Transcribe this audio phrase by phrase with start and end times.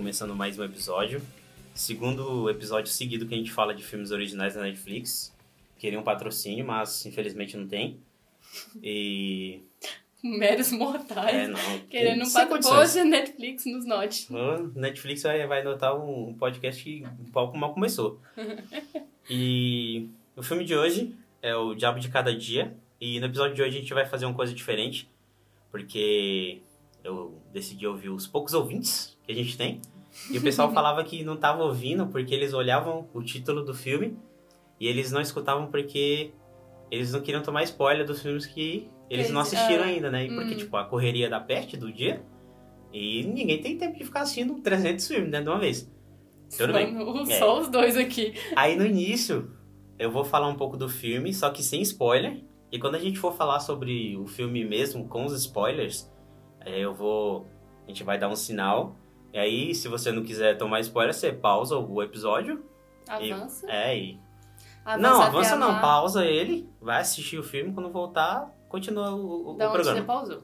[0.00, 1.20] começando mais um episódio.
[1.74, 5.30] Segundo episódio seguido que a gente fala de filmes originais da Netflix.
[5.78, 8.00] Queria um patrocínio, mas infelizmente não tem.
[8.82, 9.60] E.
[10.24, 11.34] Meros mortais.
[11.34, 11.78] É, não.
[11.80, 13.02] Querendo um patrocínio.
[13.02, 14.26] a Netflix nos note.
[14.74, 18.18] Netflix vai, vai notar um podcast que o palco mal começou.
[19.32, 22.74] E o filme de hoje é o Diabo de Cada Dia.
[23.00, 25.08] E no episódio de hoje a gente vai fazer uma coisa diferente.
[25.70, 26.62] Porque
[27.04, 29.80] eu decidi ouvir os poucos ouvintes que a gente tem.
[30.30, 34.16] E o pessoal falava que não tava ouvindo porque eles olhavam o título do filme
[34.78, 36.32] e eles não escutavam porque
[36.90, 40.26] eles não queriam tomar spoiler dos filmes que eles não assistiram ah, ainda, né?
[40.26, 40.58] E porque, hum.
[40.58, 42.22] tipo, a correria da peste do dia
[42.92, 45.90] e ninguém tem tempo de ficar assistindo 300 filmes, né, de uma vez.
[46.56, 46.94] Tudo bem.
[46.96, 47.38] Só, É.
[47.38, 48.34] só os dois aqui.
[48.56, 49.52] Aí no início
[49.98, 52.42] eu vou falar um pouco do filme, só que sem spoiler.
[52.72, 56.10] E quando a gente for falar sobre o filme mesmo, com os spoilers,
[56.64, 57.46] é, eu vou.
[57.84, 58.96] A gente vai dar um sinal.
[59.32, 62.64] E aí, se você não quiser tomar spoiler, você pausa o episódio.
[63.20, 63.70] e- Avança.
[63.70, 64.20] é, e.
[64.84, 69.56] avança não, avança não, pausa ele, vai assistir o filme, quando voltar, continua o, o,
[69.56, 69.98] Da o onde programa.
[70.00, 70.42] você pausou.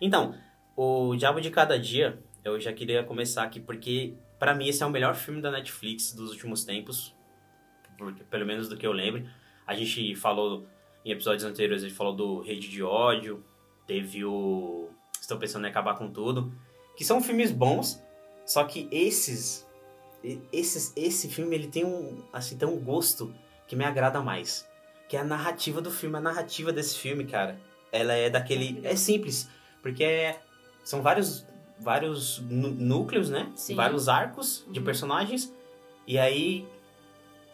[0.00, 0.34] Então,
[0.76, 4.86] o Diabo de Cada Dia, eu já queria começar aqui porque, pra mim, esse é
[4.86, 7.14] o melhor filme da Netflix dos últimos tempos,
[8.30, 9.24] pelo menos do que eu lembro.
[9.66, 10.66] A gente falou
[11.04, 13.44] em episódios anteriores, a gente falou do Rede de Ódio,
[13.86, 14.88] teve o
[15.24, 16.52] Estou Pensando em Acabar com Tudo,
[16.94, 17.98] que são filmes bons,
[18.44, 19.66] só que esses,
[20.52, 23.34] esses esse filme ele tem um, assim, tem um gosto
[23.66, 24.68] que me agrada mais,
[25.08, 27.58] que é a narrativa do filme, a narrativa desse filme, cara.
[27.90, 29.48] Ela é daquele, é simples,
[29.80, 30.40] porque é-
[30.84, 31.46] são vários
[31.80, 33.50] vários nú- núcleos, né?
[33.56, 33.74] Sim.
[33.74, 34.84] Vários arcos de Uhum.
[34.84, 35.52] personagens
[36.06, 36.68] e aí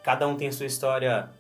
[0.03, 1.31] cada um tem a sua história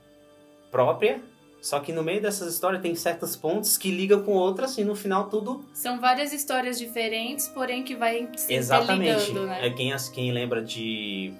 [0.70, 1.20] própria,
[1.60, 4.94] só que no meio dessas histórias tem certos pontos que ligam com outras e no
[4.94, 9.10] final tudo São várias histórias diferentes, porém que vai se exatamente.
[9.10, 9.66] interligando, né?
[9.66, 11.32] É quem as- quem lembra de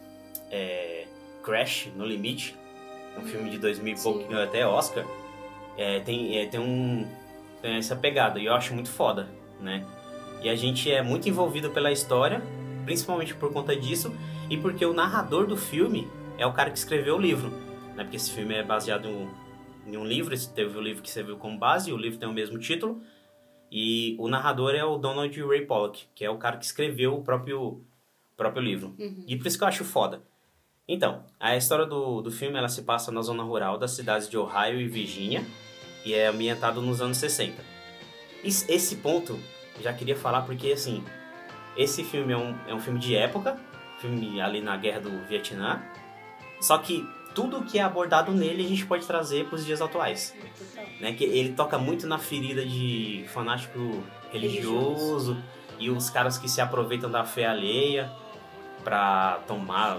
[0.50, 1.06] é,
[1.42, 2.54] Crash no limite,
[3.18, 5.04] um filme de 2000 e ganhou até Oscar.
[5.78, 7.06] é, tem é, tem um
[7.62, 9.28] tem essa pegada e eu acho muito foda,
[9.60, 9.84] né?
[10.42, 12.42] E a gente é muito envolvido pela história,
[12.84, 14.14] principalmente por conta disso
[14.48, 16.08] e porque o narrador do filme
[16.38, 17.50] é o cara que escreveu o livro,
[17.94, 18.02] né?
[18.04, 19.28] Porque esse filme é baseado em
[19.92, 22.32] em um livro, esse teve o livro que serviu como base, o livro tem o
[22.32, 23.02] mesmo título.
[23.72, 27.22] E o narrador é o Donald Ray Pollock, que é o cara que escreveu o
[27.22, 27.84] próprio,
[28.36, 28.94] próprio livro.
[28.98, 29.24] Uhum.
[29.26, 30.22] E por isso que eu acho foda.
[30.88, 34.36] Então, a história do, do filme ela se passa na zona rural das cidades de
[34.36, 35.44] Ohio e Virgínia
[36.04, 37.62] e é ambientado nos anos 60.
[38.42, 39.38] Is- Esse ponto
[39.80, 41.04] já queria falar porque, assim,
[41.76, 43.56] esse filme é um, é um filme de época,
[44.00, 45.80] filme ali na guerra do Vietnã,
[46.60, 50.34] só que tudo que é abordado nele a gente pode trazer para os dias atuais
[51.00, 51.12] né?
[51.12, 54.02] Que ele toca muito na ferida de fanático
[54.32, 55.36] religioso,
[55.78, 58.10] e os caras que se aproveitam da fé alheia
[58.84, 59.98] pra tomar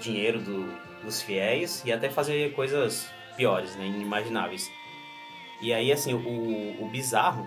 [0.00, 0.72] dinheiro do-
[1.04, 3.86] dos fiéis e até fazer coisas piores, né?
[3.86, 4.70] Inimagináveis.
[5.62, 7.46] E aí, assim, o, o bizarro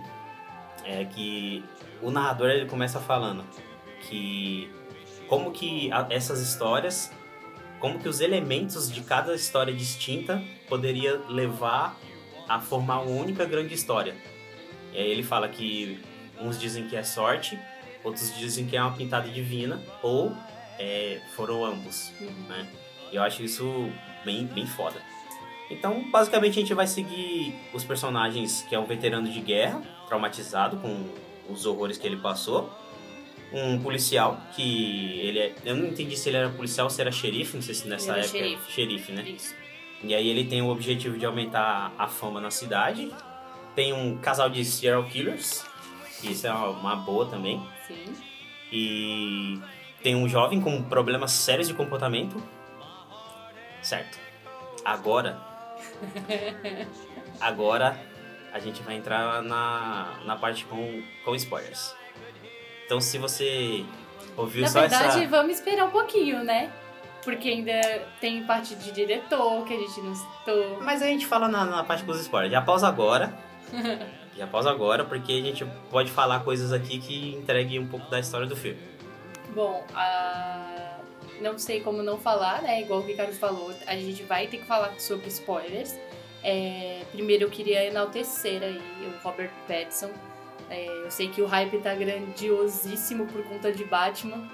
[0.85, 1.63] é que
[2.01, 3.43] o narrador ele começa falando
[4.01, 4.69] que
[5.27, 7.11] como que essas histórias,
[7.83, 11.99] como que os elementos de cada história distinta poderia levar
[12.47, 14.15] a formar uma única grande história.
[14.93, 15.99] E aí ele fala que
[16.39, 17.59] uns dizem que é sorte,
[18.01, 20.31] outros dizem que é uma pintada divina, ou
[20.79, 22.47] é, foram ambos, Uhum.
[22.47, 22.65] né?
[23.11, 23.89] E eu acho isso
[24.23, 25.01] bem, bem foda.
[25.69, 30.77] Então, basicamente, a gente vai seguir os personagens que é um veterano de guerra, traumatizado
[30.77, 31.09] com
[31.49, 32.71] os horrores que ele passou.
[33.53, 35.55] Um policial, que ele é...
[35.63, 38.13] Eu não entendi se ele era policial ou se era xerife, não sei se nessa
[38.13, 38.27] época...
[38.27, 38.71] xerife.
[38.71, 39.23] xerife, né?
[39.23, 39.53] Isso.
[40.03, 43.11] E aí ele tem o objetivo de aumentar a fama na cidade.
[43.75, 45.63] Tem um casal de serial killers,
[46.19, 47.65] que isso é uma, uma boa também.
[47.87, 48.13] Sim.
[48.71, 49.61] E
[50.01, 52.41] tem um jovem com problemas sérios de comportamento.
[53.81, 54.19] Certo.
[54.83, 55.39] Agora.
[57.39, 57.97] Agora
[58.51, 61.95] a gente vai entrar na, na parte com, com spoilers.
[62.93, 63.83] Então se você
[64.37, 65.27] ouviu Na só verdade, essa.
[65.27, 66.71] vamos esperar um pouquinho, né?
[67.23, 70.79] Porque ainda tem parte de diretor que a gente não citou.
[70.79, 72.51] Mas a gente fala na, na parte com os spoilers.
[72.51, 73.35] Já pausa agora.
[74.37, 78.19] Já pausa agora, porque a gente pode falar coisas aqui que entreguem um pouco da
[78.19, 78.79] história do filme.
[79.55, 80.99] Bom, a...
[81.41, 82.81] não sei como não falar, né?
[82.81, 85.97] Igual o Ricardo falou, a gente vai ter que falar sobre spoilers.
[86.43, 90.11] É, Primeiro eu queria enaltecer aí o Robert Pattinson.
[90.73, 94.47] É, eu sei que o hype tá grandiosíssimo por conta de Batman.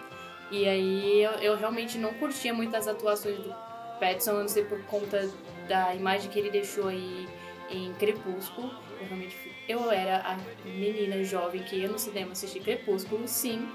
[0.51, 3.53] E aí eu, eu realmente não curtia muito as atuações do
[3.99, 5.29] Pattinson, a não ser por conta
[5.67, 7.27] da imagem que ele deixou aí
[7.69, 8.71] em Crepúsculo.
[8.99, 13.67] Eu realmente fui- eu era a menina jovem que ia no cinema assistir Crepúsculo, sim.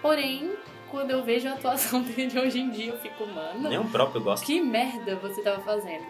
[0.00, 0.54] Porém,
[0.90, 3.68] quando eu vejo a atuação dele hoje em dia, eu fico, mano.
[3.68, 4.44] Nem o próprio gosta.
[4.46, 6.06] Que merda você tava fazendo.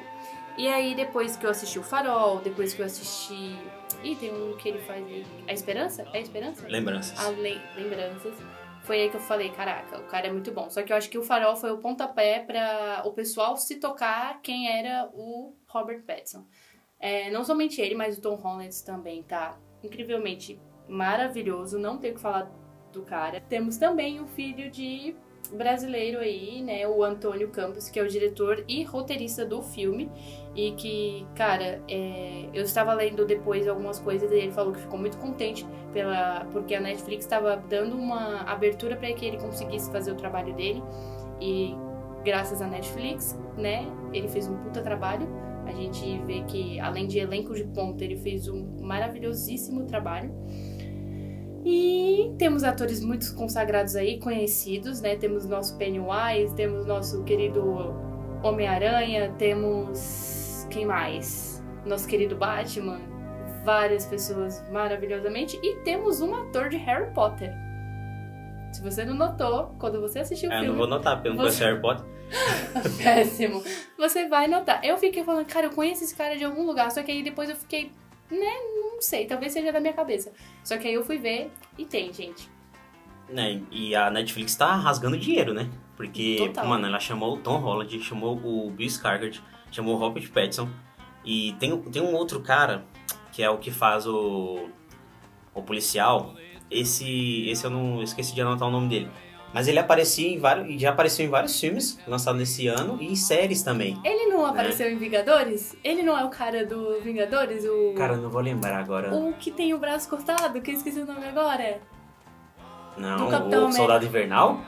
[0.57, 3.57] E aí, depois que eu assisti o Farol, depois que eu assisti.
[4.03, 5.25] Ih, tem um que ele faz aí.
[5.47, 6.07] A Esperança?
[6.13, 6.67] É a Esperança?
[6.67, 7.19] Lembranças.
[7.19, 7.61] A Le...
[7.77, 8.35] Lembranças.
[8.83, 10.69] Foi aí que eu falei, caraca, o cara é muito bom.
[10.69, 14.41] Só que eu acho que o Farol foi o pontapé para o pessoal se tocar
[14.43, 16.45] quem era o Robert Pattinson.
[16.99, 21.79] É, não somente ele, mas o Tom Holland também tá incrivelmente maravilhoso.
[21.79, 22.51] Não tenho o que falar
[22.93, 23.41] do cara.
[23.41, 25.15] Temos também o filho de
[25.53, 30.11] brasileiro aí, né, o Antônio Campos, que é o diretor e roteirista do filme
[30.55, 34.99] e que, cara, é, eu estava lendo depois algumas coisas e ele falou que ficou
[34.99, 40.13] muito contente pela porque a Netflix estava dando uma abertura para que ele conseguisse fazer
[40.13, 40.83] o trabalho dele
[41.41, 41.75] e
[42.25, 45.27] graças à Netflix, né, ele fez um puta trabalho.
[45.67, 50.31] A gente vê que além de elenco de ponta, ele fez um maravilhosíssimo trabalho.
[51.65, 55.15] E temos atores muito consagrados aí, conhecidos, né?
[55.15, 57.95] Temos nosso Pennywise, temos nosso querido
[58.43, 60.42] Homem-Aranha, temos.
[60.73, 61.63] Quem mais?
[61.85, 63.01] Nosso querido Batman,
[63.65, 65.59] várias pessoas maravilhosamente.
[65.63, 67.53] E temos um ator de Harry Potter.
[68.73, 70.69] Se você não notou, quando você assistiu o É, filme.
[70.71, 72.07] não vou notar, porque eu não você- conheço Harry Potter.
[73.05, 73.63] Péssimo.
[73.99, 74.83] Você vai notar.
[74.83, 76.91] Eu fiquei falando, cara, eu conheço esse cara de algum lugar.
[76.91, 77.93] Só que aí depois eu fiquei,
[78.31, 78.53] né?
[78.81, 80.33] Não sei, talvez seja da minha cabeça.
[80.65, 82.49] Só que aí eu fui ver e tem, gente.
[83.29, 85.69] Né, e a Netflix tá rasgando dinheiro, né?
[85.97, 86.67] Porque, Total.
[86.67, 89.41] mano, ela chamou o Tom Holland, chamou o Bill Skarsgård,
[89.73, 90.69] chamou o Robert Pattinson.
[91.25, 92.85] E tem, tem um outro cara,
[93.33, 94.69] que é o que faz o,
[95.55, 96.35] o policial.
[96.71, 99.11] Esse, esse eu não esqueci de anotar o nome dele.
[99.53, 103.15] Mas ele aparecia em vários, já apareceu em vários filmes lançados nesse ano e em
[103.15, 104.01] séries também.
[104.03, 105.77] Ele não apareceu em Vingadores?
[105.85, 107.65] Ele não é o cara do Vingadores?
[107.67, 109.15] O, Cara, eu não vou lembrar agora.
[109.15, 111.81] o que tem o braço cortado, que eu esqueci o nome agora.
[112.97, 113.73] Não, o.
[113.73, 114.61] Soldado Invernal?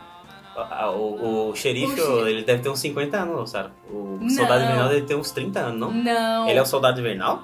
[0.56, 2.30] O, o, o xerife, O xerife.
[2.30, 3.72] ele deve ter uns 50 anos, Sara.
[3.90, 4.28] O Não.
[4.30, 5.90] Soldado Invernal deve ter uns 30 anos, não?
[5.90, 6.48] Não.
[6.48, 7.42] Ele é o Soldado Invernal?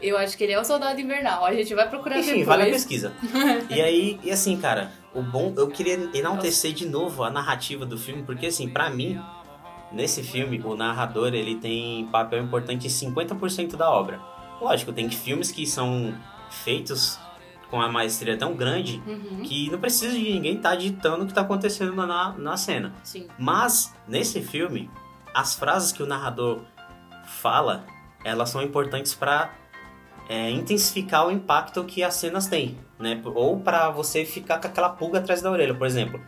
[0.00, 1.44] Eu acho que ele é o Soldado Invernal.
[1.44, 2.46] A gente vai procurar Enfim, depois.
[2.46, 3.12] vale a pesquisa.
[3.70, 7.96] e aí, e assim, cara, o bom, eu queria enaltecer de novo a narrativa do
[7.96, 9.20] filme, porque assim, pra mim,
[9.92, 14.20] nesse filme, o narrador, ele tem papel importante em 50% da obra.
[14.60, 16.14] Lógico, tem filmes que são
[16.50, 17.18] feitos
[17.72, 21.32] com a maestria tão grande Uhum, que não precisa de ninguém estar ditando o que
[21.32, 22.92] tá acontecendo na, na cena.
[23.02, 23.26] sim.
[23.38, 24.90] Mas, nesse filme,
[25.34, 26.60] as frases que o narrador
[27.24, 27.86] fala,
[28.22, 29.50] elas são importantes para
[30.50, 33.20] intensificar o impacto que as cenas têm, né?
[33.24, 35.74] Ou para você ficar com aquela pulga atrás da orelha.
[35.74, 36.20] Por exemplo,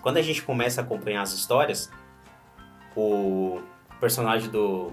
[0.00, 1.90] quando a gente começa a acompanhar as histórias,
[2.96, 3.60] o
[4.00, 4.92] personagem do,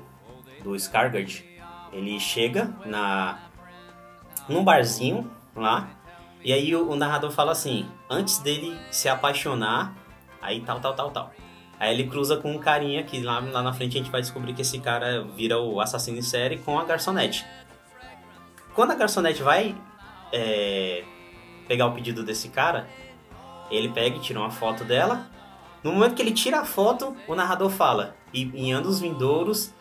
[0.63, 1.45] do Skargard,
[1.91, 3.37] ele chega na
[4.49, 5.89] num barzinho lá,
[6.43, 9.93] e aí o, o narrador fala assim, antes dele se apaixonar,
[10.41, 11.31] aí tal, tal, tal, tal.
[11.79, 14.53] Aí ele cruza com um carinha que lá, lá na frente a gente vai descobrir
[14.53, 17.45] que esse cara vira o assassino em série com a garçonete.
[18.75, 19.75] Quando a garçonete vai
[20.31, 21.03] é,
[21.67, 22.87] pegar o pedido desse cara,
[23.69, 25.27] ele pega e tira uma foto dela.
[25.83, 29.73] No momento que ele tira a foto, o narrador fala: e em anos vindouros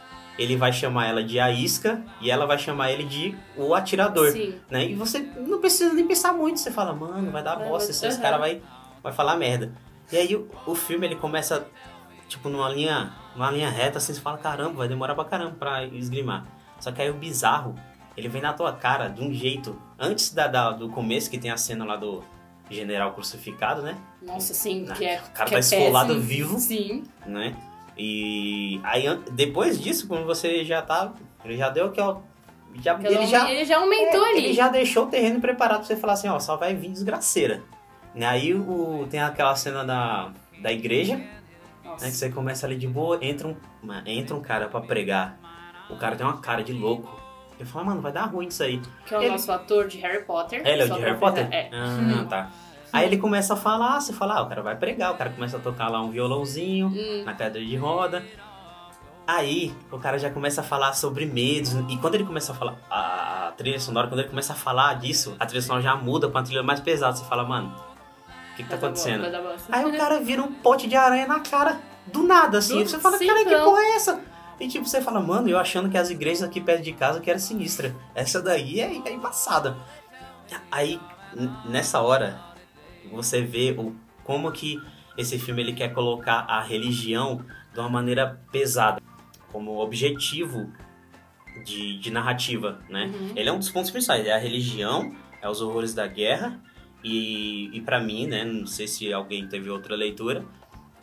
[0.42, 4.32] ele vai chamar ela de a isca e ela vai chamar ele de o atirador.
[4.32, 4.54] Sim.
[4.70, 4.86] Né?
[4.86, 8.16] E você não precisa nem pensar muito, você fala, mano, vai dar bosta, esse, aham.
[8.22, 8.62] cara vai,
[9.02, 9.72] vai falar merda.
[10.10, 11.66] E aí o, o filme ele começa,
[12.26, 15.84] tipo, numa linha, numa linha reta, assim, você fala, caramba, vai demorar pra caramba pra
[15.84, 16.46] esgrimar.
[16.80, 17.74] Só que aí o bizarro,
[18.16, 21.50] ele vem na tua cara de um jeito, antes da, da- do começo, que tem
[21.50, 22.24] a cena lá do
[22.70, 23.96] general crucificado, né?
[24.22, 25.18] Nossa, sim, que é.
[25.20, 26.26] o cara que tá é esfolado péssimo.
[26.26, 26.58] vivo.
[26.58, 27.04] Sim.
[27.26, 27.54] né?
[28.02, 31.12] E aí depois disso, quando você já tá,
[31.44, 32.16] ele já deu que ó,
[32.76, 34.38] já, ele já ele já aumentou é, ali.
[34.38, 37.62] Ele já deixou o terreno preparado pra você falar assim, ó, só vai vir desgraceira.
[38.14, 38.24] Né?
[38.24, 40.30] Aí o, tem aquela cena da,
[40.62, 41.28] da igreja, né?
[41.98, 43.56] Que você começa ali de boa, entra um,
[44.06, 45.38] entra um cara pra pregar.
[45.90, 47.20] O cara tem uma cara de louco.
[47.58, 48.80] Eu falo, mano, vai dar ruim isso aí.
[49.04, 50.66] Que é o Ele- nosso ator de Harry Potter.
[50.66, 51.46] Ele é o de Harry Potter?
[51.52, 51.68] É.
[51.70, 52.50] Ah, tá.
[52.92, 55.56] Aí ele começa a falar, você fala, ah, o cara vai pregar, o cara começa
[55.56, 57.22] a tocar lá um violãozinho Hum.
[57.24, 58.24] na cadeira de roda.
[59.26, 61.72] Aí o cara já começa a falar sobre medos.
[61.88, 65.36] E quando ele começa a falar, a trilha sonora, quando ele começa a falar disso,
[65.38, 67.16] a trilha sonora já muda pra uma trilha mais pesada.
[67.16, 67.72] Você fala, mano,
[68.52, 69.24] o que, que tá acontecendo?
[69.70, 72.84] Aí o cara vira um pote de aranha na cara, do nada, assim.
[72.84, 74.20] Você fala, cara, que porra é essa?
[74.58, 77.30] E tipo, você fala, mano, eu achando que as igrejas aqui perto de casa que
[77.30, 77.94] era sinistra.
[78.14, 79.76] Essa daí é, é embaçada.
[80.72, 81.00] Aí,
[81.64, 82.38] nessa hora,
[83.10, 84.80] você vê o, como que
[85.16, 89.00] esse filme ele quer colocar a religião de uma maneira pesada,
[89.52, 90.72] como objetivo
[91.64, 93.06] de, de narrativa, né?
[93.06, 93.32] Uhum.
[93.36, 96.60] Ele é um dos pontos principais, é a religião, é os horrores da guerra,
[97.02, 100.44] e, e para mim, né, não sei se alguém teve outra leitura,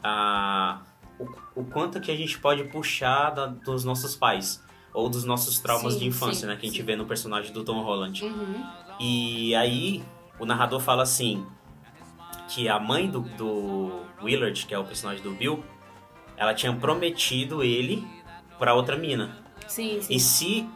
[0.03, 0.81] a,
[1.19, 4.63] o, o quanto que a gente pode puxar da, dos nossos pais.
[4.93, 6.55] Ou dos nossos traumas Sim, de infância, sim, né?
[6.55, 6.85] Que a gente sim.
[6.85, 8.25] vê no personagem do Tom Holland.
[8.25, 8.65] Uhum.
[8.99, 10.03] E aí,
[10.39, 11.45] o narrador fala assim:
[12.47, 15.63] que a mãe do, do Willard, que é o personagem do Bill,
[16.35, 18.05] ela tinha prometido ele
[18.57, 19.37] pra outra mina.
[19.67, 20.13] Sim, sim.
[20.13, 20.69] E se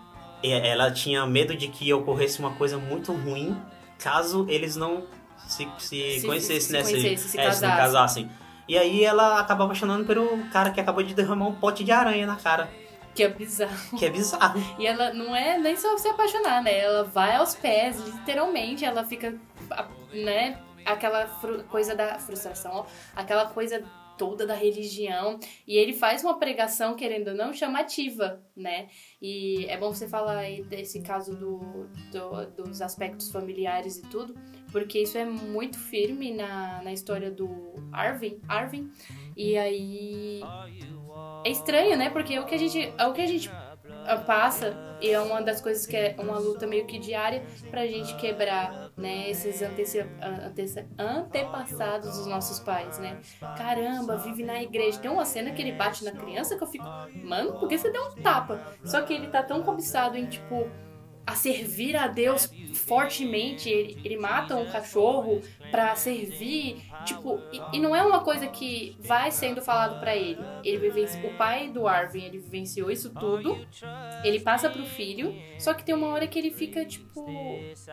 [0.43, 3.55] é, ela tinha medo de que ocorresse uma coisa muito ruim
[3.97, 5.03] caso eles não
[5.47, 6.81] se, se, Se- conhecessem, se né?
[6.83, 7.77] conhecessem, se é, se não casassem.
[7.77, 8.31] casassem.
[8.67, 12.25] E aí ela acaba apaixonando pelo cara que acabou de derramar um pote de aranha
[12.25, 12.69] na cara.
[13.13, 13.97] Que é bizarro.
[13.97, 14.61] Que é bizarro.
[14.79, 16.79] E ela não é nem só se apaixonar, né?
[16.79, 19.35] Ela vai aos pés, literalmente, ela fica,
[20.13, 20.57] né?
[20.85, 21.27] Aquela
[21.69, 22.85] coisa da frustração, ó,
[23.15, 23.83] aquela coisa
[24.17, 25.39] toda da religião.
[25.67, 28.87] E ele faz uma pregação, querendo ou não, chamativa, né?
[29.21, 31.57] E é bom você falar aí desse caso do,
[32.11, 34.35] do- dos aspectos familiares e tudo,
[34.71, 38.91] porque isso é muito firme na, na história do Arvin, Arvin.
[39.35, 40.39] E aí
[41.43, 42.09] é estranho, né?
[42.11, 43.49] Porque o que a gente, é o que a gente
[44.25, 48.15] passa e é uma das coisas que é uma luta meio que diária pra gente
[48.17, 53.19] quebrar, né, esses antece, antece, antepassados dos nossos pais, né?
[53.57, 54.99] Caramba, vive na igreja.
[54.99, 56.85] Tem uma cena que ele bate na criança que eu fico,
[57.23, 58.61] mano, por que você deu um tapa?
[58.85, 60.69] Só que ele tá tão cobiçado em, tipo,
[61.25, 67.79] a servir a Deus fortemente, ele, ele mata um cachorro pra servir, tipo, e, e
[67.79, 70.39] não é uma coisa que vai sendo falado pra ele.
[70.63, 73.65] Ele vivenci- o pai do Arvin, ele vivenciou isso tudo,
[74.23, 77.25] ele passa pro filho, só que tem uma hora que ele fica, tipo,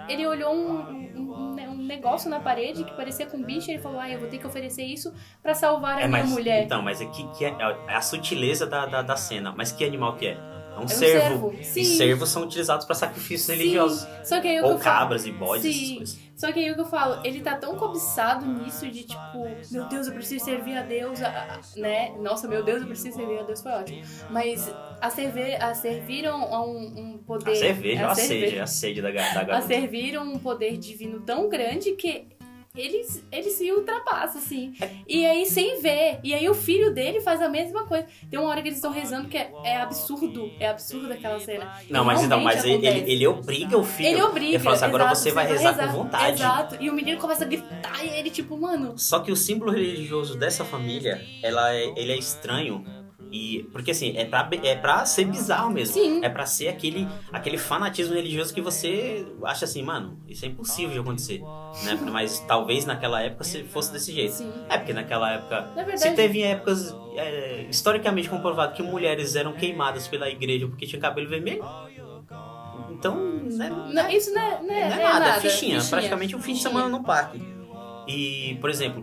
[0.08, 0.80] ele olhou um,
[1.16, 4.18] um- um negócio na parede que parecia com um bicho, e ele falou, ah, eu
[4.18, 6.64] vou ter que oferecer isso pra salvar a É, minha mas, mulher.
[6.64, 7.48] Então, mas é, que, que é,
[7.88, 9.52] é a sutileza da, da, da cena.
[9.56, 10.57] Mas que animal que é?
[10.78, 11.50] É um, É um cervo.
[11.50, 11.80] cervo, sim.
[11.80, 14.06] E cervos são utilizados para sacrifícios religiosos.
[14.24, 15.96] Só que aí o que Ou eu falo- cabras e bodes, essas Sim.
[15.96, 16.18] coisas.
[16.36, 19.38] Só que aí o que eu falo, ele tá tão cobiçado nisso de tipo,
[19.72, 22.12] meu Deus, eu preciso servir a Deus, a- a- né?
[22.20, 24.02] Nossa, meu Deus, eu preciso servir a Deus, foi ótimo.
[24.30, 27.50] Mas a, servir, a serviram a um, um poder.
[27.50, 29.66] A cerveja, a a sede, a sede da, da a garota.
[29.66, 32.26] serviram um poder divino tão grande que
[32.76, 34.74] eles, eles se ultrapassam, assim.
[35.06, 36.20] E aí, sem ver.
[36.22, 38.06] E aí, o filho dele faz a mesma coisa.
[38.30, 40.50] Tem uma hora que eles estão rezando que é, é absurdo.
[40.60, 41.72] É absurdo aquela cena.
[41.90, 44.08] Não, mas então, mas ele, ele, ele obriga o filho.
[44.08, 44.54] Ele obriga.
[44.54, 46.42] Ele fala assim, agora exato, você vai vai rezar, com vontade.
[46.42, 46.76] Exato.
[46.80, 48.98] E o menino começa a gritar e ele, tipo, mano.
[48.98, 52.84] Só que o símbolo religioso dessa família, ela é, ele é estranho.
[53.30, 55.94] E, porque assim, é pra, é pra ser bizarro mesmo.
[55.94, 56.24] Sim.
[56.24, 60.92] É pra ser aquele, aquele fanatismo religioso que você acha assim, mano, isso é impossível
[60.92, 61.40] de acontecer.
[61.84, 61.98] Né?
[62.10, 64.32] Mas talvez naquela época se fosse desse jeito.
[64.34, 64.52] Sim.
[64.68, 65.60] É, porque naquela época.
[65.76, 66.00] Na verdade.
[66.00, 71.28] Se teve épocas é, historicamente comprovado que mulheres eram queimadas pela igreja porque tinha cabelo
[71.28, 71.64] vermelho.
[72.90, 75.36] Então, né, Não, isso não é, não é, não é é nada, nada.
[75.36, 76.72] é fichinha, praticamente um fim de fichinha.
[76.72, 77.40] semana no parque.
[78.08, 79.02] E, por exemplo,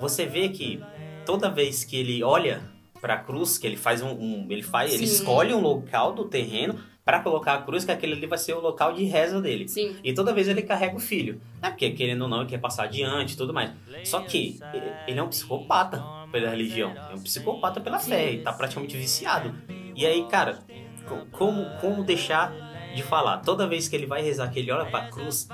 [0.00, 0.80] você vê que
[1.26, 2.62] toda vez que ele olha
[3.04, 5.16] pra cruz, que ele faz um, um- ele faz, ele Sim.
[5.16, 8.60] escolhe um local do terreno pra colocar a cruz, que aquele ali vai ser o
[8.60, 9.68] local de reza dele.
[9.68, 9.94] Sim.
[10.02, 11.38] E toda vez ele carrega o filho.
[11.60, 13.72] É porque, querendo ou não, ele quer passar adiante e tudo mais.
[14.04, 16.92] Só que ele- ele é um psicopata pela religião.
[17.10, 18.32] É um psicopata pela fé.
[18.32, 19.54] E tá praticamente viciado.
[19.94, 20.60] E aí, cara,
[21.06, 22.54] co- como, como deixar
[22.96, 23.40] de falar?
[23.42, 25.46] Toda vez que ele vai rezar, que ele olha pra cruz,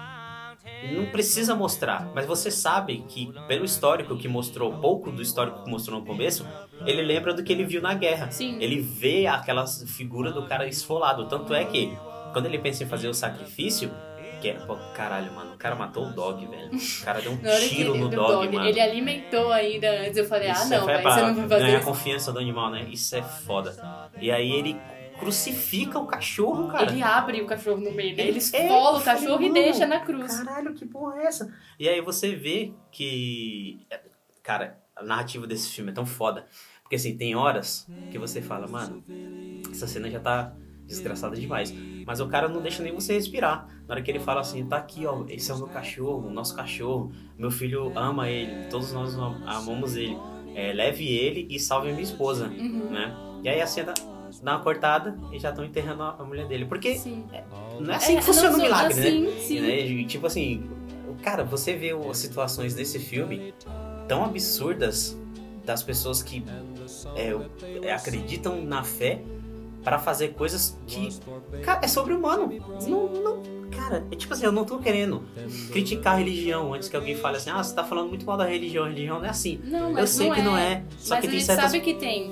[0.94, 2.10] não precisa mostrar.
[2.14, 6.46] Mas você sabe que, pelo histórico que mostrou, pouco do histórico que mostrou no começo,
[6.86, 8.30] ele lembra do que ele viu na guerra.
[8.30, 8.56] Sim.
[8.60, 11.26] Ele vê aquela figura do cara esfolado.
[11.28, 11.96] Tanto é que,
[12.32, 13.90] quando ele pensa em fazer o sacrifício,
[14.40, 16.70] que é, pô, caralho, mano, o cara matou o dog, velho.
[16.74, 17.36] O cara deu um
[17.68, 18.66] tiro no do dog, mano.
[18.68, 20.16] ele alimentou ainda antes.
[20.16, 21.86] Eu falei, ah, Isso não, é velho, você não vai fazer ganhar a isso.
[21.88, 22.86] confiança do animal, né?
[22.90, 24.10] Isso é foda.
[24.18, 24.80] E aí ele
[25.18, 26.90] crucifica o cachorro, cara.
[26.90, 28.22] Ele abre o cachorro no meio, né?
[28.22, 30.40] Ele É, esfola o falei, cachorro e deixa na cruz.
[30.40, 31.52] Caralho, que porra é essa?
[31.78, 33.86] E aí você vê que.
[34.42, 36.46] Cara, a narrativa desse filme é tão foda.
[36.90, 39.00] Porque assim, tem horas que você fala, mano,
[39.70, 40.56] essa cena já tá
[40.88, 41.72] desgraçada demais.
[42.04, 43.68] Mas o cara não deixa nem você respirar.
[43.86, 46.32] Na hora que ele fala assim, tá aqui, ó, esse é o meu cachorro, o
[46.32, 50.18] nosso cachorro, meu filho ama ele, todos nós am- amamos ele.
[50.52, 52.90] É, leve ele e salve a minha esposa, Uhum.
[52.90, 53.16] né?
[53.44, 53.94] E aí a cena
[54.42, 56.64] dá uma cortada e já estão enterrando a mulher dele.
[56.64, 57.24] Porque Sim.
[57.78, 59.00] não é assim É, que funciona não, o milagre, né?
[59.30, 59.60] assim, sim.
[59.60, 59.78] né?
[59.78, 60.68] E, Tipo assim,
[61.22, 63.54] cara, você vê situações desse filme
[64.08, 65.16] tão absurdas
[65.64, 66.42] das pessoas que
[67.14, 67.34] é,
[67.82, 69.22] é, acreditam na fé
[69.82, 71.08] para fazer coisas que,
[71.62, 72.52] cara, é sobre-humano.
[72.86, 75.22] Não, não, cara, é tipo assim, eu não tô querendo
[75.72, 78.44] criticar a religião antes que alguém fale assim, ah, você tá falando muito mal da
[78.44, 79.58] religião, a religião não é assim.
[79.64, 80.44] Não, mas eu sei não que é.
[80.44, 82.30] não é, só mas que a tem gente certas sabe que tem.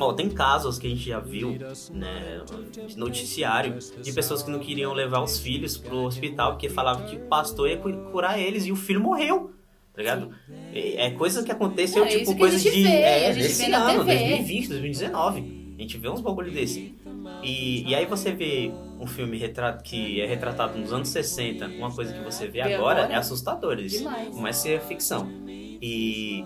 [0.00, 1.56] Ó, tem casos que a gente já viu,
[1.92, 2.40] né,
[2.86, 7.16] de noticiário, de pessoas que não queriam levar os filhos pro hospital porque falavam que
[7.16, 9.50] o pastor ia cu- curar eles e o filho morreu.
[9.98, 10.30] Tá ligado?
[10.72, 12.70] É, é coisa que aconteceu, é tipo, coisa de.
[12.70, 14.16] vê, é, desse ano, TV.
[14.16, 15.74] 2020, 2019.
[15.76, 16.94] A gente vê uns bagulho desse.
[17.42, 21.90] E, e aí você vê um filme retrato, que é retratado nos anos 60, uma
[21.90, 23.12] coisa que você vê agora, agora?
[23.12, 23.80] é assustador.
[23.80, 23.98] Isso.
[23.98, 24.36] Demais.
[24.36, 25.28] Mas é ficção.
[25.48, 26.44] E.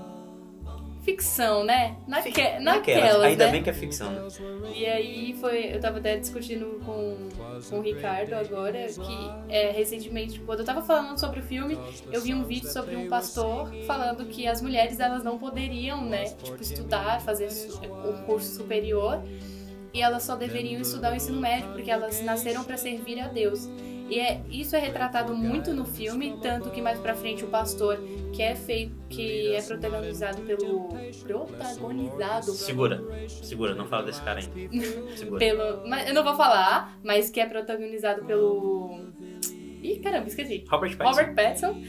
[1.02, 1.96] Ficção, né?
[2.06, 2.28] Naque...
[2.28, 2.62] Naquelas.
[2.62, 3.52] Naquelas, Ainda né?
[3.52, 4.28] bem que é ficção, né?
[4.72, 5.74] E aí foi.
[5.74, 7.28] Eu tava até discutindo com,
[7.68, 11.76] com o Ricardo agora que é, recentemente, quando eu tava falando sobre o filme,
[12.12, 16.24] eu vi um vídeo sobre um pastor falando que as mulheres elas não poderiam, né,
[16.24, 17.48] tipo, estudar, fazer
[17.82, 19.20] um curso superior
[19.92, 23.68] e elas só deveriam estudar o ensino médio porque elas nasceram para servir a Deus.
[24.08, 27.98] E é, isso é retratado muito no filme, tanto que mais pra frente o pastor,
[28.32, 30.88] que é feito, que é protagonizado pelo
[31.26, 33.02] protagonizado Segura.
[33.28, 34.52] Segura, não fala desse cara ainda.
[35.16, 35.38] Segura.
[35.38, 35.88] pelo.
[35.88, 39.00] Mas eu não vou falar, mas que é protagonizado pelo.
[39.82, 40.64] Ih, caramba, esqueci.
[40.68, 41.20] Robert Pattinson.
[41.20, 41.82] Robert Pattinson.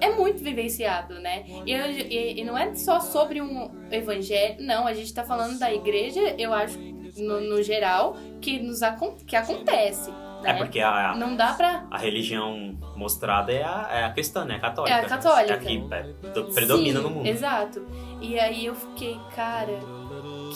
[0.00, 1.44] É muito vivenciado, né?
[1.66, 4.86] E, eu- e- e não é só sobre um evangelho, não.
[4.86, 6.78] A gente tá falando da igreja, eu acho,
[7.18, 8.80] no, no geral, que, nos
[9.26, 10.10] que acontece.
[10.42, 10.58] É né?
[10.58, 11.86] porque a, Não dá pra.
[11.90, 14.56] a religião mostrada é a, é a cristã, né?
[14.56, 14.96] A católica.
[14.96, 15.52] É a católica.
[15.52, 17.26] É a que é, do- predomina Sim, no mundo.
[17.26, 17.86] Exato.
[18.20, 19.78] E aí eu fiquei, cara,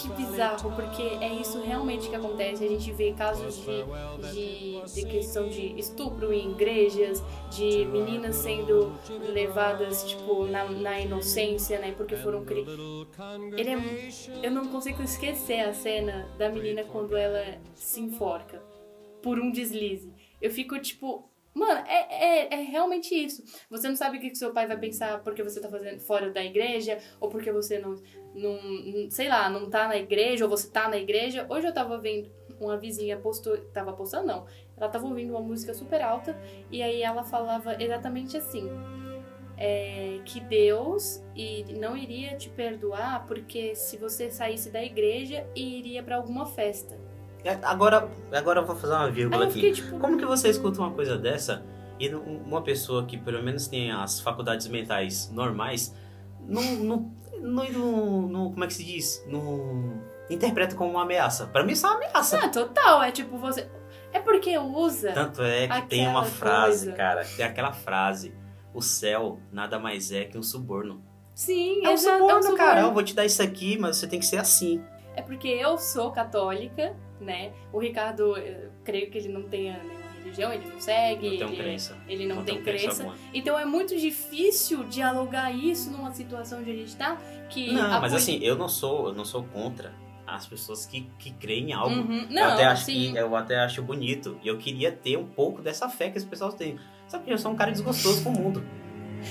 [0.01, 2.65] que bizarro, porque é isso realmente que acontece.
[2.65, 3.85] A gente vê casos de,
[4.33, 8.93] de, de questão de estupro em igrejas, de meninas sendo
[9.33, 11.95] levadas, tipo, na, na inocência, né?
[11.97, 12.65] Porque foram cri...
[13.57, 14.09] Ele é.
[14.43, 18.63] Eu não consigo esquecer a cena da menina quando ela se enforca
[19.25, 20.13] por um deslize.
[20.41, 21.31] Eu fico tipo.
[21.55, 23.43] Mano, é, é, é realmente isso.
[23.71, 26.45] Você não sabe o que, seu pai vai pensar porque você tá fazendo fora da
[26.45, 27.95] igreja, ou porque você não,
[28.35, 31.47] não, sei lá, não tá na igreja, ou você tá na igreja.
[31.49, 32.29] Hoje eu tava vendo
[32.61, 36.39] uma vizinha postou, tava postando não, ela tava ouvindo uma música super alta
[36.71, 38.69] e aí ela falava exatamente assim,
[39.57, 45.79] é, que Deus e não iria te perdoar porque se você saísse da igreja e
[45.79, 47.04] iria pra alguma festa.
[47.45, 49.55] É, Agora, agora eu vou fazer uma vírgula eu aqui.
[49.55, 51.63] fiquei tipo, Como que você escuta uma coisa dessa
[52.01, 55.95] e uma pessoa que pelo menos tem as faculdades mentais normais
[56.41, 59.25] não, não, não, não- não- como é que se diz?
[59.29, 61.47] Não interpreta como uma ameaça.
[61.47, 62.39] Pra mim isso é uma ameaça.
[62.43, 63.69] ah, total, é tipo você
[64.13, 66.97] é porque usa Tanto é que tem uma frase, coisa.
[66.97, 68.33] cara, tem aquela frase:
[68.73, 71.03] o céu nada mais é que um suborno.
[71.35, 72.57] Sim, É um suborno, é um suborno.
[72.57, 72.81] cara.
[72.81, 74.81] Eu vou te dar isso aqui, mas você tem que ser assim.
[75.17, 77.53] É porque eu sou católica, né?
[77.73, 81.51] O Ricardo, eu creio que ele não tenha nenhuma religião, ele não segue, Não tenho
[81.51, 81.97] ele, crença.
[82.09, 83.03] ele não, tem tenho crença.
[83.03, 83.17] alguma.
[83.33, 87.17] Então é muito difícil dialogar isso numa situação onde a gente tá.
[87.49, 89.93] Que Não, a mas assim, eu não sou, eu não sou contra
[90.27, 91.95] as pessoas que, que creem em algo.
[91.95, 92.23] Uhum.
[92.23, 93.13] eu Não, até acho sim.
[93.13, 96.25] que eu até acho bonito e eu queria ter um pouco dessa fé que as
[96.25, 96.79] pessoas têm.
[97.07, 98.65] Só que eu sou um cara desgostoso com o mundo.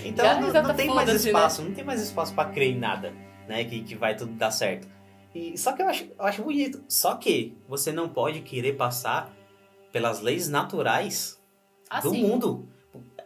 [0.05, 2.79] Então não, já não tá tem mais espaço, não tem mais espaço pra crer em
[2.79, 3.13] nada,
[3.47, 3.63] né?
[3.63, 4.87] Que, que vai tudo dar certo.
[5.33, 6.83] E só que eu acho, eu acho bonito.
[6.87, 9.33] Só que você não pode querer passar
[9.91, 11.39] pelas leis naturais
[12.01, 12.67] do Assim, mundo,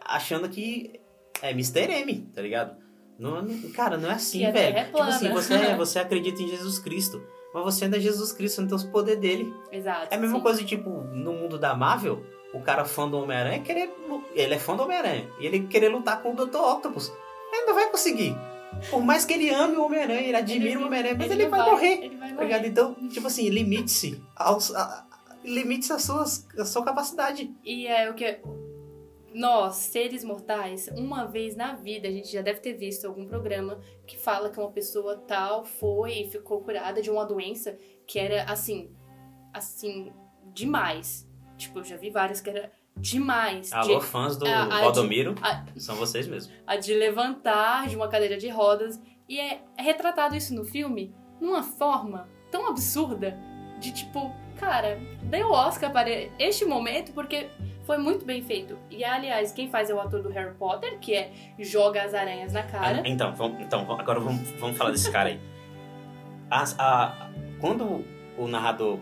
[0.00, 1.00] achando que
[1.42, 1.90] é Mr.
[1.90, 2.76] M, tá ligado?
[3.18, 4.76] Não, não- cara, não é assim, velho.
[4.76, 8.56] É tipo assim, você, você acredita em Jesus Cristo, mas você ainda é Jesus Cristo,
[8.56, 9.52] você não tem os poderes dele.
[9.72, 10.08] Exato.
[10.10, 10.42] É a mesma sim.
[10.42, 12.22] coisa, tipo, no mundo da Marvel,
[12.54, 13.90] o cara fã do Homem-Aranha querer.
[14.34, 15.28] Ele é fã do Homem-Aranha.
[15.40, 16.56] E ele querer lutar com o Dr.
[16.58, 17.12] Octopus.
[17.52, 18.36] Ele não vai conseguir.
[18.90, 21.50] Por mais que ele ame o Homem-Aranha, ele admire Ele- o Homem-Aranha, mas ele, não
[21.50, 22.04] vai, morrer.
[22.04, 22.46] Ele vai Tá morrer.
[22.46, 22.66] ligado?
[22.66, 24.74] Então, tipo assim, limite-se aos.
[24.74, 25.06] a-
[25.44, 27.50] limite-se a, suas, a sua capacidade.
[27.64, 28.40] E é o que.
[29.34, 33.78] Nós, seres mortais, uma vez na vida, a gente já deve ter visto algum programa
[34.06, 37.76] que fala que uma pessoa tal foi e ficou curada de uma doença
[38.06, 38.90] que era assim.
[39.52, 40.12] Assim,
[40.54, 41.28] demais.
[41.56, 43.72] Tipo, eu já vi várias que era demais.
[43.72, 46.52] Alô, De, fãs do a- a- Valdomiro, a- são vocês mesmos.
[46.66, 49.00] a de levantar de uma cadeira de rodas.
[49.28, 53.38] E é, retratado isso no filme numa forma tão absurda
[53.78, 56.08] de tipo, cara, deu Oscar para
[56.38, 57.48] este momento porque
[57.84, 58.76] foi muito bem feito.
[58.90, 62.52] E aliás, quem faz é o ator do Harry Potter, que é joga as aranhas
[62.52, 63.02] na cara.
[63.04, 65.40] Ah, Então, vamos, então agora vamos, vamos falar desse cara aí.
[66.50, 67.30] As- a-
[67.60, 68.04] quando
[68.36, 68.98] o narrador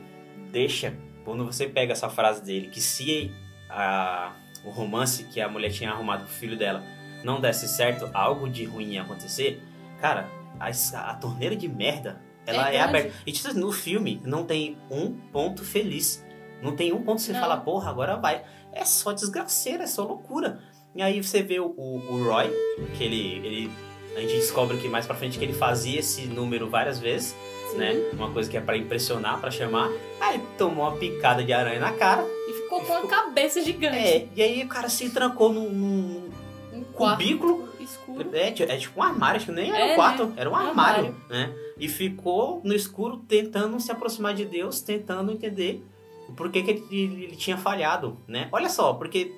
[0.50, 3.32] deixa, quando você pega essa frase dele, que se
[3.70, 4.32] a-
[4.64, 6.82] o romance que a mulher tinha arrumado pro filho dela
[7.24, 9.60] não desse certo, algo de ruim ia acontecer,
[10.00, 10.28] cara,
[10.60, 10.68] a,
[11.10, 13.12] a torneira de merda, ela É é, aberta.
[13.26, 16.24] E tipo, no filme não tem um ponto feliz.
[16.62, 17.40] Não tem um ponto que você Não.
[17.40, 18.42] fala, porra, agora vai.
[18.72, 20.60] É só desgraceira, é só loucura.
[20.94, 22.50] E aí você vê o, o- o Roy,
[22.96, 23.70] que ele, ele.
[24.16, 27.34] A gente descobre que mais pra frente que ele fazia esse número várias vezes.
[27.76, 28.10] Né?
[28.12, 29.90] Uma coisa que é pra impressionar, pra chamar.
[30.20, 32.24] Aí ele tomou uma picada de aranha na cara.
[32.48, 33.96] E ficou com a cabeça gigante.
[33.96, 36.30] É, e aí o cara se trancou num, num
[36.72, 38.28] Um cubículo escuro.
[38.32, 40.32] É, ti- é tipo um armário, acho que nem era É, um quarto, né?
[40.36, 41.54] era um Um armário, né?
[41.78, 45.84] E ficou no escuro tentando se aproximar de Deus, tentando entender
[46.36, 48.48] por que, que ele, ele tinha falhado, né?
[48.50, 49.32] Olha só, porque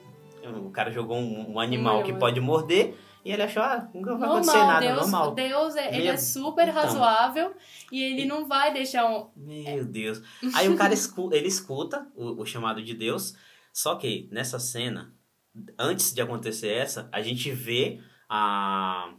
[0.65, 2.95] o cara jogou um, um animal que pode morder
[3.29, 5.35] e ele achou, ah, não vai acontecer nada, Deus, normal.
[5.35, 6.83] Deus é, ele é super então.
[6.83, 7.55] razoável
[7.93, 9.29] e ele não vai deixar um.
[9.37, 10.23] Meu Deus.
[10.55, 13.37] Aí o cara escuta, ele escuta o, o chamado de Deus,
[13.71, 15.13] só que nessa cena,
[15.79, 19.13] antes de acontecer essa, a gente vê a,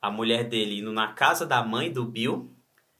[0.00, 2.50] a mulher dele indo na casa da mãe do Bill,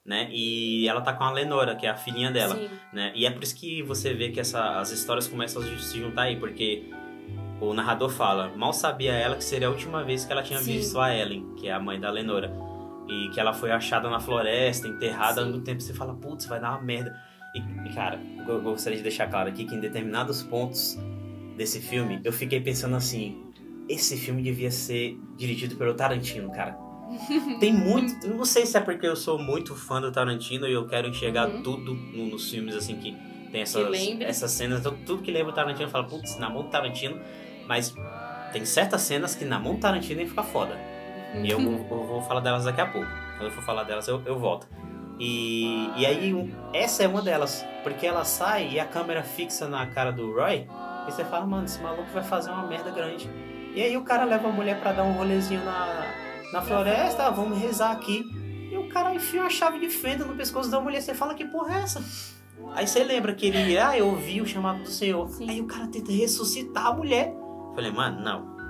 [0.04, 0.28] né?
[0.30, 2.68] E ela tá com a Lenora, que é a filhinha dela, Sim.
[2.92, 3.12] né?
[3.14, 6.24] E é por isso que você vê que essa, as histórias começam a se juntar
[6.24, 6.92] aí, porque
[7.60, 10.72] o narrador fala, mal sabia ela que seria a última vez que ela tinha Sim.
[10.72, 12.52] visto a Ellen, que é a mãe da Lenora.
[13.08, 15.50] E que ela foi achada na floresta, enterrada Sim.
[15.50, 15.80] no tempo.
[15.82, 17.14] Você fala, putz, vai dar uma merda.
[17.54, 20.96] E, cara, eu gostaria de deixar claro aqui que em determinados pontos
[21.56, 23.42] desse filme, eu fiquei pensando assim:
[23.88, 26.78] esse filme devia ser dirigido pelo Tarantino, cara.
[27.58, 28.28] Tem muito.
[28.28, 31.48] Não sei se é porque eu sou muito fã do Tarantino e eu quero enxergar
[31.48, 31.62] Uhum.
[31.64, 33.16] tudo no- nos filmes assim que
[33.50, 34.78] tem essas, essas cenas.
[34.78, 37.18] Então, tudo que lembra o Tarantino eu falo, putz, na mão do Tarantino.
[37.70, 37.94] Mas
[38.52, 40.76] tem certas cenas que na mão do Tarantino ia ficar foda.
[41.40, 43.06] E eu, vou- eu vou falar delas daqui a pouco.
[43.36, 44.66] Quando eu for falar delas, eu, eu volto.
[45.20, 47.64] E, e aí, essa é uma delas.
[47.84, 50.66] Porque ela sai e a câmera fixa na cara do Roy.
[51.06, 53.30] E você fala, mano, esse maluco vai fazer uma merda grande.
[53.72, 56.04] E aí o cara leva a mulher pra dar um rolezinho na,
[56.52, 57.26] na floresta.
[57.26, 58.24] ah, vamos rezar aqui.
[58.72, 61.00] E o cara enfia uma chave de fenda no pescoço da mulher.
[61.00, 62.02] Você fala, que porra é essa?
[62.74, 65.28] Aí você lembra que ele, ah, eu ouvi o chamado do Senhor.
[65.28, 65.48] Sim.
[65.48, 67.32] Aí o cara tenta ressuscitar a mulher.
[67.80, 68.60] Falei, mano, não.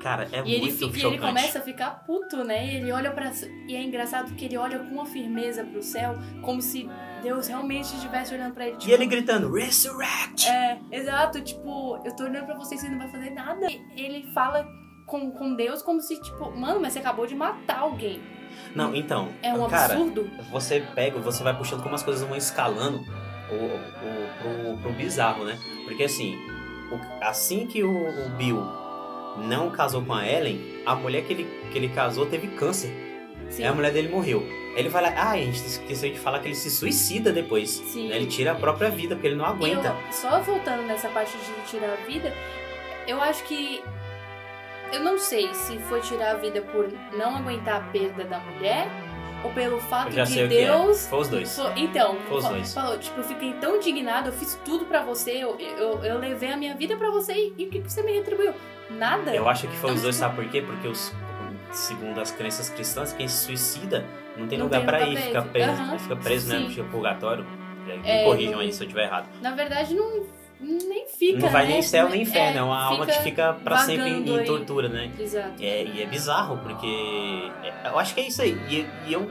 [0.00, 1.06] Cara, é E ele, muito fi- e chocante.
[1.06, 2.66] ele começa a ficar puto, né?
[2.66, 3.30] E ele olha para
[3.68, 6.90] E é engraçado que ele olha com uma firmeza pro céu, como se
[7.22, 8.76] Deus realmente estivesse olhando pra ele.
[8.76, 10.46] Tipo, E ele gritando, Resurrect!
[10.48, 13.66] É, exato, tipo, eu tô olhando pra você e você não vai fazer nada.
[13.70, 14.66] E ele fala
[15.06, 18.20] com, com Deus como se, tipo, mano, mas você acabou de matar alguém.
[18.74, 20.28] Não, então, É um cara, absurdo.
[20.50, 25.44] você pega, você vai puxando como as coisas vão escalando o, o, pro, pro bizarro,
[25.44, 25.56] né?
[25.84, 26.36] Porque assim,
[27.20, 28.62] assim que o, o Bill
[29.36, 32.90] não casou com a Ellen, a mulher que ele, que ele casou teve câncer.
[33.50, 33.62] Sim.
[33.62, 34.42] Aí a mulher dele morreu.
[34.76, 37.70] Ele vai lá, ah, a gente esqueceu de falar que ele se suicida depois.
[37.70, 38.10] Sim.
[38.10, 39.88] Ele tira a própria vida, porque ele não aguenta.
[39.88, 42.32] Eu, só voltando nessa parte de tirar a vida,
[43.06, 43.82] eu acho que.
[44.92, 48.88] Eu não sei se foi tirar a vida por não aguentar a perda da mulher
[49.44, 50.46] ou pelo fato de é.
[50.46, 51.06] Deus.
[51.06, 51.54] Foi os dois.
[51.56, 52.74] Fo- Então, Foi os fa- dois.
[52.74, 56.50] falou, tipo, eu fiquei tão indignado, eu fiz tudo pra você, eu, eu, eu levei
[56.52, 58.52] a minha vida pra você e, e o que, você me retribuiu?
[58.90, 59.34] Nada.
[59.34, 60.20] Eu acho que foi os dois, sim.
[60.22, 60.62] sabe por quê?
[60.62, 61.12] Porque os,
[61.72, 64.04] segundo as crenças cristãs, quem se suicida
[64.36, 66.68] não tem Não lugar lugar ir, fica preso, Aham, fica preso, né?
[66.68, 67.46] Fica purgatório.
[67.86, 69.26] Me É, corrijam não- aí se eu estiver errado.
[69.42, 70.24] Na verdade, não
[71.18, 71.38] fica.
[71.38, 71.72] não vai né?
[71.72, 74.88] nem céu nem inferno, é, uma fica alma que fica pra sempre em, em tortura,
[74.88, 75.10] né?
[75.18, 75.62] Exato.
[75.62, 76.86] É, e é bizarro, porque
[77.62, 78.52] é- eu acho que é isso aí.
[78.70, 79.30] E, e eu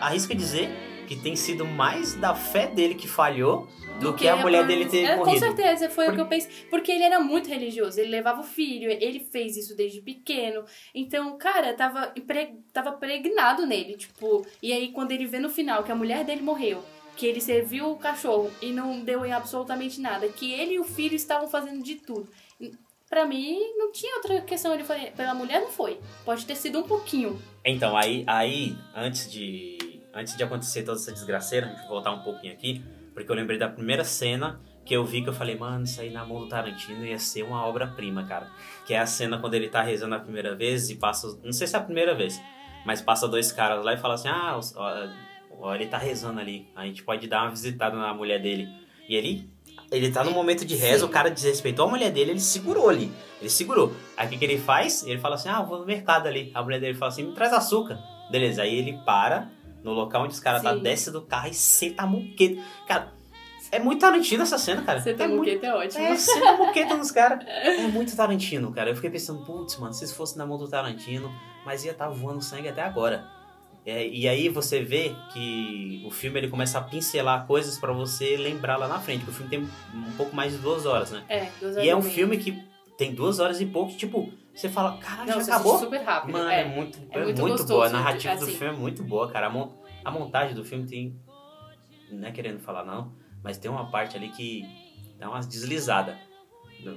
[0.00, 0.68] arrisco dizer
[1.06, 3.68] que tem sido mais da fé dele que falhou
[4.00, 5.38] do, que, a mulher dele ter é, Com morrido.
[5.46, 6.50] certeza, foi Por- o que eu pensei.
[6.70, 10.64] Porque ele era muito religioso, ele levava o filho, ele fez isso desde pequeno.
[10.94, 14.44] Então, cara, tava, impre- tava pregnado nele, tipo.
[14.62, 16.82] E aí, quando ele vê no final que a mulher dele morreu,
[17.16, 20.84] que ele serviu o cachorro e não deu em absolutamente nada, que ele e o
[20.84, 22.28] filho estavam fazendo de tudo.
[23.08, 24.74] Pra mim, não tinha outra questão.
[24.74, 26.00] Ele foi, pela mulher não foi.
[26.24, 27.40] Pode ter sido um pouquinho.
[27.64, 29.78] Então, aí, aí antes de
[30.12, 33.58] antes de acontecer toda essa desgraceira, deixa eu voltar um pouquinho aqui, porque eu lembrei
[33.58, 36.48] da primeira cena que eu vi que eu falei, mano, isso aí na mão do
[36.48, 38.50] Tarantino ia ser uma obra-prima, cara.
[38.86, 41.66] Que é a cena quando ele tá rezando a primeira vez e passa, não sei
[41.66, 42.40] se é a primeira vez,
[42.84, 44.58] mas passa dois caras lá e fala assim: "Ah,
[45.74, 46.68] ele tá rezando ali.
[46.74, 48.68] A gente pode dar uma visitada na mulher dele".
[49.08, 49.54] E ele
[49.90, 51.04] ele tá no momento de reza, Sim.
[51.04, 53.12] o cara desrespeitou a mulher dele, ele segurou ali.
[53.40, 53.92] Ele segurou.
[54.16, 55.06] Aí o que, que ele faz?
[55.06, 56.50] Ele fala assim: Ah, eu vou no mercado ali.
[56.54, 57.98] A mulher dele fala assim: Me traz açúcar.
[58.30, 59.50] Beleza, aí ele para
[59.82, 62.62] no local onde os caras tá, desce do carro e senta a muqueta.
[62.88, 63.12] Cara,
[63.70, 65.00] é muito Tarantino essa cena, cara.
[65.00, 66.04] Você é muito, buquete, é ótimo.
[66.04, 67.44] é, senta a muqueta nos caras.
[67.46, 68.90] É muito Tarantino, cara.
[68.90, 71.30] Eu fiquei pensando, putz, mano, se isso fosse na mão do Tarantino,
[71.66, 73.28] mas ia estar voando sangue até agora.
[73.86, 78.36] É, e aí você vê que o filme ele começa a pincelar coisas pra você
[78.36, 79.24] lembrar lá na frente.
[79.24, 79.60] Porque o filme tem
[79.94, 81.22] um pouco mais de duas horas, né?
[81.28, 82.14] É, duas E é um horas meia.
[82.14, 82.64] filme que
[82.96, 85.78] tem duas horas e pouco, tipo, você fala, caralho, Não, já acabou?
[85.78, 86.32] super rápido.
[86.32, 86.64] Mano, é, é.
[86.64, 87.86] muito, é é muito boa.
[87.86, 88.56] A narrativa do assim.
[88.56, 89.48] filme é muito boa, cara.
[89.48, 89.72] A, mon-
[90.04, 91.14] a montagem do filme tem.
[92.10, 94.64] Não é querendo falar, não, mas tem uma parte ali que
[95.18, 96.16] dá umas deslizadas.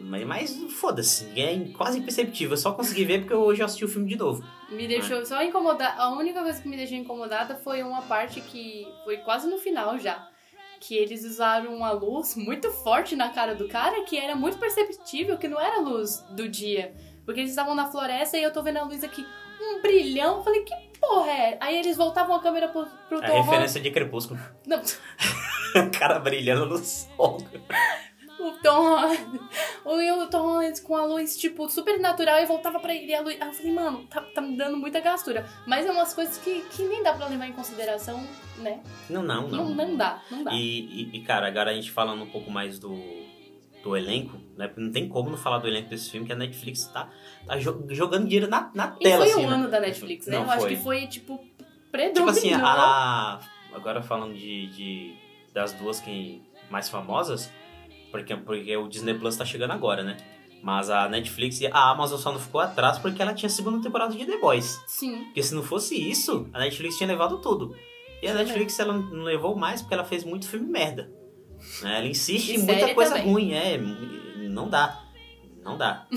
[0.01, 2.53] Mas, mas foda-se, é quase imperceptível.
[2.53, 4.43] Eu só consegui ver porque hoje eu assisti o filme de novo.
[4.69, 6.01] Me deixou só incomodada.
[6.01, 9.97] A única coisa que me deixou incomodada foi uma parte que foi quase no final
[9.99, 10.27] já.
[10.79, 15.37] Que eles usaram uma luz muito forte na cara do cara que era muito perceptível
[15.37, 16.93] que não era a luz do dia.
[17.25, 19.25] Porque eles estavam na floresta e eu tô vendo a luz aqui,
[19.59, 20.37] um brilhão.
[20.37, 21.57] Eu falei, que porra é?
[21.59, 23.49] Aí eles voltavam a câmera pro, pro É Tom Holland.
[23.49, 24.39] referência de Crepúsculo.
[24.65, 24.79] Não,
[25.83, 27.37] o cara brilhando no sol.
[28.39, 29.39] O Tom Holland.
[29.85, 33.07] O Tom Holland com a luz, tipo, super natural e voltava pra ele.
[33.11, 33.37] E a luz.
[33.39, 35.45] Aí eu falei, mano, tá, tá me dando muita gastura.
[35.65, 38.21] Mas é umas coisas que, que nem dá pra levar em consideração,
[38.57, 38.81] né?
[39.09, 39.75] Não, não, Não, não.
[39.75, 40.51] não dá, não dá.
[40.53, 42.99] E, e- e, cara, agora a gente falando um pouco mais do,
[43.81, 44.69] do elenco, né?
[44.75, 47.09] Não tem como não falar do elenco desse filme, que a Netflix tá,
[47.45, 49.55] tá jo- jogando dinheiro na, na E tela, foi assim, o né?
[49.55, 50.37] ano da Netflix, né?
[50.37, 50.69] Não, eu acho foi.
[50.75, 52.39] que foi, tipo, Tipo predominante.
[52.39, 53.39] assim, a.
[53.73, 55.15] Agora falando de, de-
[55.53, 57.51] das duas que mais famosas,
[58.11, 60.17] porque, porque o Disney Plus tá chegando agora, né?
[60.63, 63.81] Mas a Netflix e a Amazon só não ficou atrás porque ela tinha a segunda
[63.81, 64.81] temporada de The Boys.
[64.87, 65.25] Sim.
[65.25, 67.75] Porque se não fosse isso, a Netflix tinha levado tudo.
[68.21, 71.11] E a Netflix ela não levou mais porque ela fez muito filme merda.
[71.83, 71.97] Né?
[71.99, 73.31] Ela insiste em muita coisa também.
[73.31, 73.77] ruim, é.
[74.49, 74.99] Não dá.
[75.63, 76.07] Não dá.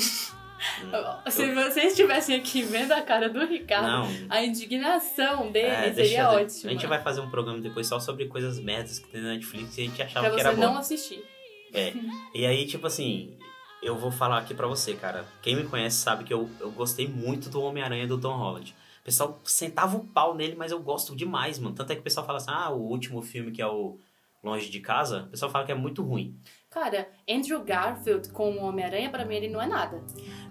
[1.30, 4.26] Se vocês estivessem aqui vendo a cara do Ricardo, Não.
[4.28, 6.70] a indignação dele É, seria ótima.
[6.70, 9.78] A gente vai fazer um programa depois só sobre coisas merdas que tem na Netflix
[9.78, 10.78] e a gente achava Pra que você era não bom.
[10.78, 11.24] assistir.
[11.72, 11.92] É.
[12.34, 13.36] E aí, tipo assim,
[13.82, 15.26] eu vou falar aqui pra você, cara.
[15.42, 18.74] Quem me conhece sabe que eu, eu gostei muito do Homem-Aranha do Tom Holland.
[19.00, 21.74] O pessoal sentava o pau nele, mas eu gosto demais, mano.
[21.74, 23.98] Tanto é que o pessoal fala assim, ah, o último filme que é o
[24.42, 26.34] Longe de Casa, o pessoal fala que é muito ruim.
[26.70, 30.02] Cara, Andrew Garfield como Homem-Aranha, pra mim, ele não é nada.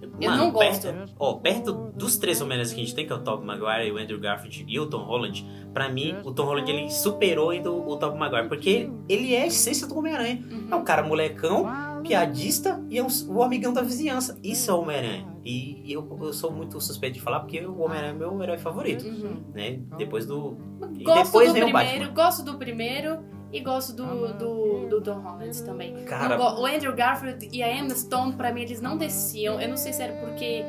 [0.02, 0.84] Eu Mano, não gosto.
[0.84, 3.92] Perto, ó, perto dos três Homem-Aranhas que a gente tem, que é o Tobey Maguire,
[3.92, 7.72] o Andrew Garfield e o Tom Holland, pra mim, o Tom Holland ele superou ainda
[7.72, 10.44] o, o Tobey Maguire, porque ele é a essência do Homem-Aranha.
[10.70, 11.66] É um cara molecão,
[12.04, 14.38] piadista e é um, o amigão da vizinhança.
[14.44, 15.26] Isso é o Homem-Aranha.
[15.44, 18.58] E, e eu, eu sou muito suspeito de falar porque o Homem-Aranha é meu herói
[18.58, 19.42] favorito, Uhum.
[19.54, 19.80] né?
[19.98, 20.58] Depois do...
[20.98, 23.20] E Gosto depois do o primeiro, gosto do primeiro
[23.52, 25.94] e gosto do, do, do Tom Holland também.
[26.06, 29.60] Cara- Não o Andrew Garfield e a Emma Stone, pra mim, eles não desciam.
[29.60, 30.64] Eu não sei se era porque.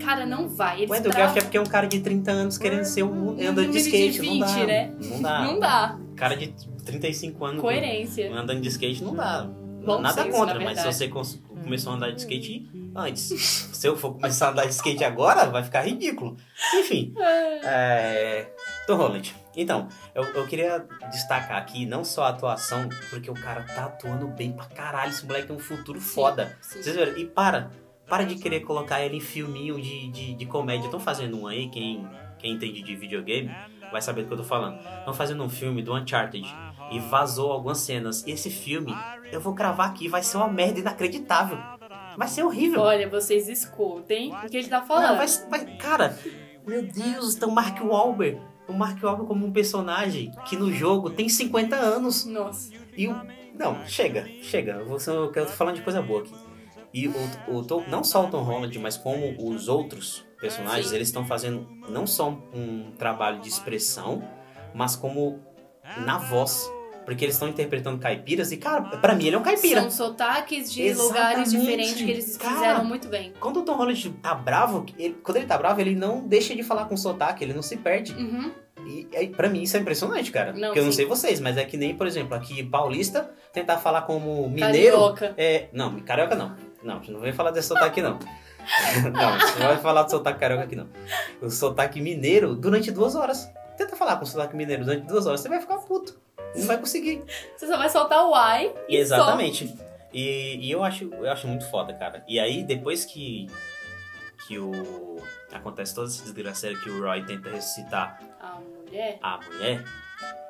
[0.00, 0.78] Cara, não vai.
[0.78, 3.30] Eles O Andrew Garfield é porque é um cara de 30 anos querendo ser um
[3.30, 4.18] Um andando de menino de skate.
[4.18, 4.66] não 20, dá.
[4.66, 4.92] né?
[5.00, 5.40] Não dá.
[5.42, 5.98] Não dá.
[6.16, 6.48] Cara de
[6.84, 8.32] 35 anos Coerência.
[8.34, 9.48] andando de skate não dá.
[9.84, 13.22] Bom Nada senso, contra, mas se você começou a andar de skate antes,
[13.72, 16.36] se eu for começar a andar de skate agora, vai ficar ridículo.
[16.74, 17.12] Enfim,
[17.64, 18.46] é...
[18.86, 19.34] Tom Holland.
[19.56, 24.26] Então, eu, eu queria destacar aqui não só a atuação, porque o cara tá atuando
[24.28, 25.10] bem pra caralho.
[25.10, 26.56] Esse moleque tem um futuro foda.
[26.60, 26.82] Sim.
[26.82, 27.16] Vocês viram?
[27.18, 27.70] E para,
[28.08, 30.86] para de querer colocar ele em filminho de, de, de comédia.
[30.86, 33.50] Estão fazendo um aí, quem, quem entende de videogame
[33.90, 34.78] vai saber do que eu tô falando.
[34.98, 36.46] Estão fazendo um filme do Uncharted
[36.90, 38.24] e vazou algumas cenas.
[38.26, 38.94] E esse filme,
[39.30, 41.58] eu vou cravar aqui, vai ser uma merda inacreditável.
[42.16, 42.80] Vai ser horrível.
[42.80, 45.10] Olha, vocês escutem o que ele tá falando.
[45.10, 46.18] Não, vai, vai, cara,
[46.66, 48.40] meu Deus, tem o Mark Wahlberg.
[48.68, 52.24] O Mark Wahlberg como um personagem que no jogo tem 50 anos.
[52.24, 52.70] Nossa.
[52.96, 53.16] E o.
[53.58, 54.72] Não, chega, chega.
[54.72, 56.32] Eu, vou, eu tô falando de coisa boa aqui.
[56.94, 57.14] E o,
[57.48, 60.96] o Tom- não só o Tom Holland, mas como os outros personagens, Sim.
[60.96, 64.22] eles estão fazendo não só um trabalho de expressão,
[64.74, 65.40] mas como
[66.04, 66.70] na voz.
[67.04, 69.80] Porque eles estão interpretando caipiras e, cara, pra mim ele é um caipira.
[69.82, 71.08] São sotaques de Exatamente.
[71.18, 72.54] lugares diferentes que eles Cara.
[72.54, 73.32] fizeram muito bem.
[73.40, 76.62] Quando o Tom Holland tá bravo, ele- quando ele tá bravo, ele não deixa de
[76.62, 78.12] falar com sotaque, ele não se perde.
[78.14, 78.52] Uhum.
[78.86, 80.52] E aí, pra mim isso é impressionante, cara.
[80.52, 83.78] Não, Porque eu não sei vocês, mas é que nem, por exemplo, aqui paulista tentar
[83.78, 84.96] falar como mineiro.
[84.96, 85.34] Carioca.
[85.36, 86.56] É, não, carioca não.
[86.82, 88.18] Não, a gente não vai falar desse sotaque não.
[89.12, 90.88] não, você não vai falar do sotaque carioca aqui não.
[91.40, 93.48] O sotaque mineiro durante duas horas.
[93.76, 96.20] Tenta falar com o sotaque mineiro durante duas horas, você vai ficar puto.
[96.56, 97.22] Não vai conseguir.
[97.56, 99.74] Você só vai soltar o ai e Exatamente.
[100.12, 102.22] E, e eu acho, eu acho muito foda, cara.
[102.28, 103.48] E aí, depois que
[104.46, 105.16] que o
[105.52, 108.20] acontece toda essa desgraceira que o Roy tenta ressuscitar.
[108.40, 109.18] A mulher.
[109.22, 109.84] a mulher,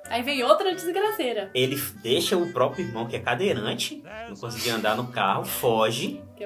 [0.09, 1.51] Aí vem outra desgraceira.
[1.55, 6.21] ele deixa o próprio irmão que é cadeirante, não conseguia andar no carro, foge.
[6.37, 6.45] Que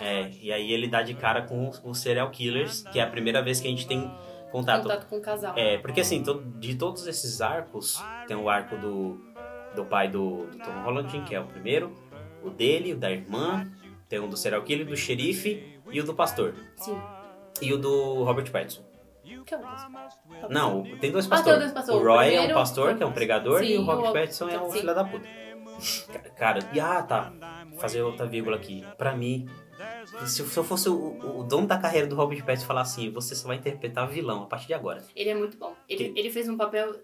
[0.00, 3.42] é e aí ele dá de cara com os serial killers, que é a primeira
[3.42, 4.10] vez que a gente tem
[4.52, 4.82] contato.
[4.82, 5.54] contato com o casal.
[5.56, 6.22] É, porque assim,
[6.58, 9.18] de todos esses arcos, tem o arco do,
[9.74, 11.92] do pai do, do Tom Holland, que é o primeiro,
[12.42, 13.66] o dele, o da irmã,
[14.08, 16.54] tem um do serial killer, do xerife e o do pastor.
[16.76, 16.96] Sim.
[17.60, 18.82] E o do Robert Pattinson.
[19.44, 20.48] Que é o mesmo.
[20.50, 21.58] Não, o- tem dois Ah, pastores.
[21.60, 22.00] dois pastores.
[22.00, 24.10] O Roy O é um primeiro- pastor, que é um pregador, Sim, e o Robert
[24.10, 25.26] o- Pattinson é um filho da puta.
[26.12, 27.32] Ca- Cara, e ah, tá.
[27.78, 28.84] Fazer outra vírgula aqui.
[28.98, 29.48] Pra mim,
[30.26, 33.10] se eu se eu fosse o, o dono da carreira do Robert Pattinson falar assim,
[33.10, 35.02] você só vai interpretar vilão a partir de agora.
[35.14, 35.74] Ele é muito bom.
[35.88, 36.94] Ele, ele fez um papel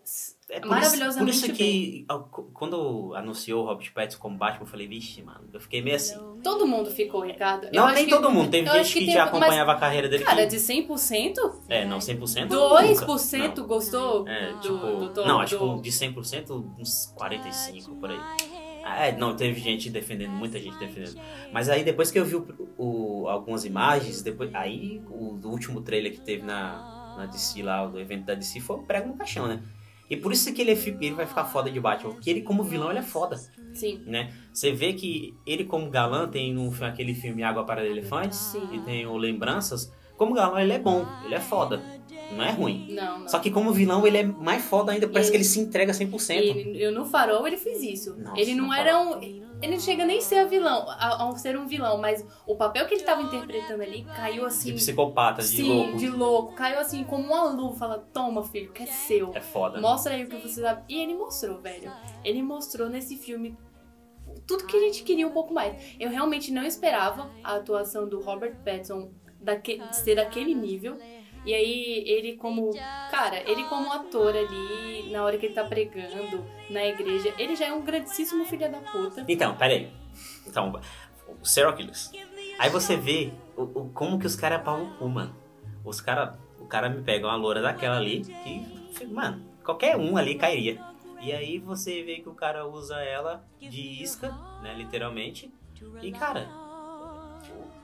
[0.49, 4.37] É por maravilhosamente isso, por isso que ah, qu- quando anunciou o Robert Pattinson como
[4.37, 6.17] Batman, eu falei, vixe, mano, eu fiquei meio assim.
[6.19, 6.41] bem.
[6.43, 7.65] Todo mundo ficou, Ricardo.
[7.67, 8.51] Eu Não, acho nem que- todo mundo.
[8.51, 10.25] Teve gente que, tem- já acompanhava a carreira dele.
[10.25, 11.35] Cara, que- de 100%,
[11.69, 12.49] É, não, 100%.
[12.49, 13.63] 2% nunca.
[13.63, 14.29] gostou Não.
[14.33, 14.77] É, do, tipo...
[14.77, 15.77] do, Tom- não, acho do...
[15.77, 18.19] que de 100%, uns 45% por aí.
[18.85, 21.21] É, não, teve gente defendendo, muita gente defendendo.
[21.53, 25.81] Mas aí depois que eu vi o, o- algumas imagens, depois, aí o do último
[25.83, 29.15] trailer que teve na, na DC lá, do evento da DC, foi o prego no
[29.17, 29.61] caixão, né?
[30.11, 32.63] E por isso que ele, é ele vai ficar foda de Batman, porque ele como
[32.65, 33.37] vilão ele é foda,
[33.75, 34.03] Sim.
[34.07, 34.33] né?
[34.53, 38.67] Você vê que ele como galã tem no, aquele filme Água para Elefantes Sim.
[38.73, 41.83] e tem o Lembranças, como galã ele é bom, ele é foda,
[42.31, 42.89] não é ruim.
[42.91, 43.29] Não, não.
[43.29, 45.93] Só que como vilão ele é mais foda ainda, parece Ele- que ele se entrega
[45.93, 46.37] 100%.
[46.37, 48.17] Ele, eu no Farol ele fez isso.
[48.17, 49.21] Nossa, ele não era um.
[49.61, 52.87] Ele não chega nem a ser vilão, a, a ser um vilão, mas o papel
[52.87, 54.69] que ele tava interpretando ali caiu assim.
[54.69, 55.97] De psicopata, de sim, louco.
[55.97, 56.55] de louco.
[56.55, 57.77] Caiu assim como uma luva.
[57.77, 59.33] Fala, toma, filho, que é seu.
[59.35, 59.81] É foda.
[59.81, 60.83] Mostra aí o que você sabe.
[60.89, 61.91] E ele mostrou, velho.
[62.25, 63.57] Ele mostrou nesse filme
[64.47, 65.75] tudo que a gente queria um pouco mais.
[65.99, 69.11] Eu realmente não esperava a atuação do Robert Pattinson
[69.41, 70.97] daque, ser daquele nível.
[71.49, 72.75] E aí, ele como.
[73.11, 77.65] Cara, ele como ator ali, na hora que ele tá pregando na igreja, ele já
[77.69, 79.25] é um grandíssimo filho da puta.
[79.27, 79.91] Então, peraí.
[80.47, 80.79] Então,
[81.27, 81.75] o serial.
[82.59, 85.35] Aí você vê o, o- como que os caras é pau cu, mano.
[85.83, 90.35] Os cara, o cara me pega uma loura daquela ali que, mano, qualquer um ali
[90.35, 90.79] cairia.
[91.19, 94.29] E aí você vê que o cara usa ela de isca,
[94.63, 95.51] né, literalmente.
[96.03, 96.47] E, cara,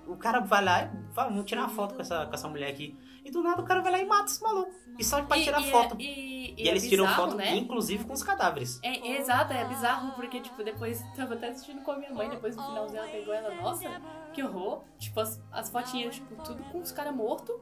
[0.07, 2.69] o, cara vai lá e fala, vamos tirar uma foto com essa, com essa mulher
[2.69, 2.95] aqui.
[3.25, 4.71] E do nada o cara vai lá e mata esse maluco.
[4.99, 5.97] E só pra E- tirar e é- foto.
[5.99, 7.57] e, E, é eles tiram bizarro, foto, né?
[7.57, 8.79] inclusive, com os cadáveres.
[8.83, 12.29] É, é exato, é bizarro, porque, tipo, depois tava até assistindo com a minha mãe,
[12.29, 13.91] depois no finalzinho ela pegou ela, nossa,
[14.33, 14.83] que horror.
[14.99, 17.57] Tipo, as, as fotinhas, tipo, tudo com os caras mortos.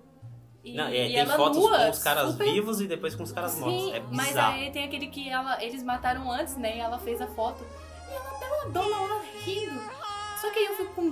[0.64, 3.14] E, Não, é, e tem ela fotos nua, com os caras super- vivos e depois
[3.14, 3.82] com os caras mortos.
[3.84, 4.54] Sim, É mas bizarro.
[4.54, 6.76] aí tem aquele que ela, eles mataram antes, né?
[6.76, 7.64] E ela fez a foto.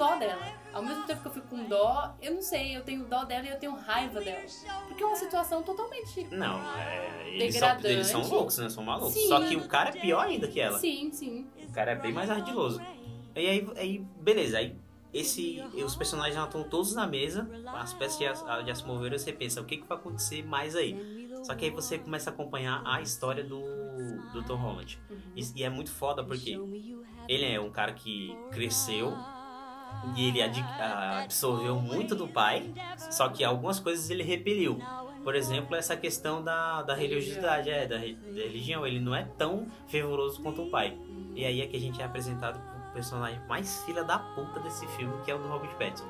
[0.01, 0.61] Dó dela.
[0.73, 3.47] Ao mesmo tempo que eu fico com dó, eu não sei, eu tenho dó dela
[3.47, 4.41] e eu tenho raiva dela.
[4.89, 6.27] Porque é uma situação totalmente.
[6.31, 8.71] Não, é, eles, são, eles são loucos, né?
[8.71, 9.15] São malucos.
[9.15, 9.29] Sim.
[9.29, 10.79] Só que o cara é pior ainda que ela.
[10.79, 11.47] Sim, sim.
[11.69, 12.81] O cara é bem mais ardiloso.
[13.35, 14.77] E aí, aí beleza, aí
[15.13, 19.33] esse, os personagens já estão todos na mesa, as peças já, já se moveram, você
[19.33, 21.29] pensa, o que, que vai acontecer mais aí?
[21.43, 23.61] Só que aí você começa a acompanhar a história do,
[24.33, 25.01] do Tom Holland.
[25.35, 26.59] E, e é muito foda porque
[27.29, 29.17] ele é um cara que cresceu
[30.16, 32.72] e ele absorveu muito do pai,
[33.11, 34.79] só que algumas coisas ele repeliu.
[35.22, 38.87] Por exemplo, essa questão da, da religiosidade, é, da, da religião.
[38.87, 40.96] Ele não é tão fervoroso quanto o pai.
[41.35, 44.87] E aí é que a gente é apresentado pro personagem mais filha da puta desse
[44.88, 46.07] filme, que é o do Robert Pattinson.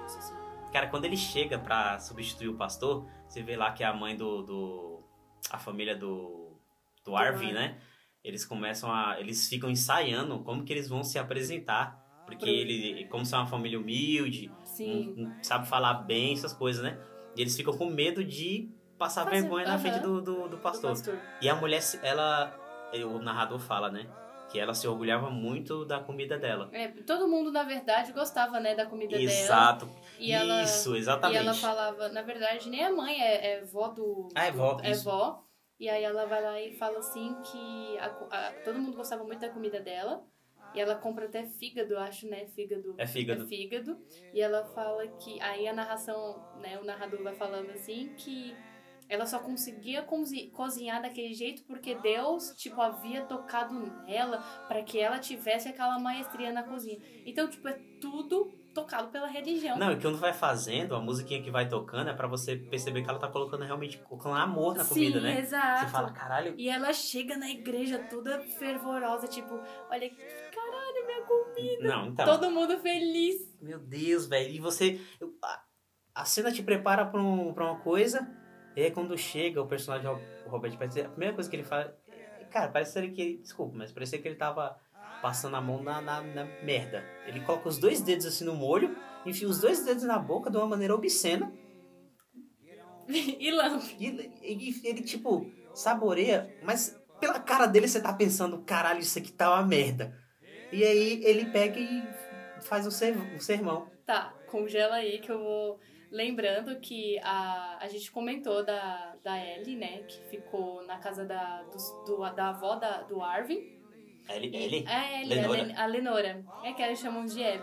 [0.73, 4.43] Cara, quando ele chega pra substituir o pastor, você vê lá que a mãe do.
[4.43, 5.05] do
[5.51, 6.57] a família do.
[7.05, 7.79] do Arvin, né?
[8.23, 9.19] Eles começam a.
[9.19, 12.00] Eles ficam ensaiando como que eles vão se apresentar.
[12.37, 14.51] Porque ele, como são uma família humilde,
[15.17, 16.99] não, sabe falar bem essas coisas, né?
[17.37, 19.81] E eles ficam com medo de passar Fazer- vergonha na aham.
[19.81, 20.91] frente do, do, do do pastor.
[20.91, 21.19] pastor.
[21.41, 22.57] E a mulher, ela.
[23.07, 24.07] O narrador fala, né?
[24.51, 26.69] Que ela se orgulhava muito da comida dela.
[26.73, 29.31] É, todo mundo, na verdade, gostava, né, da comida dela.
[29.31, 29.89] Exato.
[30.19, 31.39] E ela, Isso, e exatamente.
[31.39, 34.29] ela falava, na verdade, nem a mãe é, é vó do.
[34.35, 35.45] Ah, é vó, do- É vó.
[35.79, 39.41] E aí ela vai lá e fala assim que a a- todo mundo gostava muito
[39.41, 40.23] da comida dela.
[40.75, 42.47] E ela compra até fígado, eu acho, né?
[42.47, 42.95] Fígado.
[42.97, 43.43] É fígado.
[43.43, 43.99] É fígado.
[44.33, 45.41] E ela fala que.
[45.41, 46.79] Aí a narração, né?
[46.79, 48.57] O narrador vai falando assim que
[49.09, 53.75] ela só conseguia cozi- cozinhar daquele jeito porque Deus, tipo, havia tocado
[54.07, 56.99] nela para que ela tivesse aquela maestria na cozinha.
[57.27, 59.77] Então, tipo, é tudo tocado pela religião.
[59.77, 63.11] Não, e quando vai fazendo, a musiquinha que vai tocando é pra você perceber que
[63.11, 65.41] ela tá colocando realmente colocando amor na comida, Sim, né?
[65.41, 65.87] exato.
[65.87, 66.55] Você fala, caralho.
[66.57, 70.09] E ela chega na igreja toda fervorosa, tipo, olha,
[71.61, 71.89] comida.
[71.89, 72.25] Não, então.
[72.25, 73.37] Todo mundo feliz.
[73.61, 74.51] Meu Deus, velho.
[74.51, 75.01] E você.
[75.21, 75.63] eu- a,
[76.15, 78.29] a cena te prepara pra, um, pra uma coisa.
[78.77, 81.97] E aí quando chega o personagem o Robert Pattinson, a primeira coisa que ele fala.
[82.09, 83.39] é- Cara, parece que ele.
[83.39, 84.77] Desculpa, mas parecia que ele tava
[85.23, 87.05] passando a mão na, na, na merda.
[87.27, 88.97] Ele coloca os dois dedos assim no molho,
[89.27, 91.53] enfia os dois dedos na boca de uma maneira obscena.
[93.09, 93.85] e lambe.
[94.01, 99.53] E ele, tipo, saboreia, mas pela cara dele você tá pensando, caralho, isso aqui tá
[99.53, 100.17] uma merda.
[100.73, 102.03] E aí ele pega e
[102.63, 103.89] faz o, ser, o sermão.
[104.07, 105.81] Tá, congela aí que eu vou.
[106.11, 110.03] Lembrando que a, a gente comentou da, da Ellie, né?
[110.03, 113.79] Que ficou na casa da, do, do- da avó da, do Arvin.
[114.29, 115.61] Ele, E- ele É, a Ellie, Lenora.
[115.61, 116.45] a, Len- a Lenora.
[116.65, 117.61] É que eles chamam de Ellie,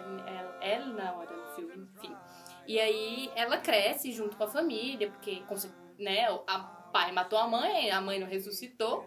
[0.62, 2.16] é, Ellie na hora do filme, enfim.
[2.66, 5.42] E aí ela cresce junto com a família, porque
[6.00, 6.60] né, a
[6.92, 9.06] pai matou a mãe, a mãe não ressuscitou.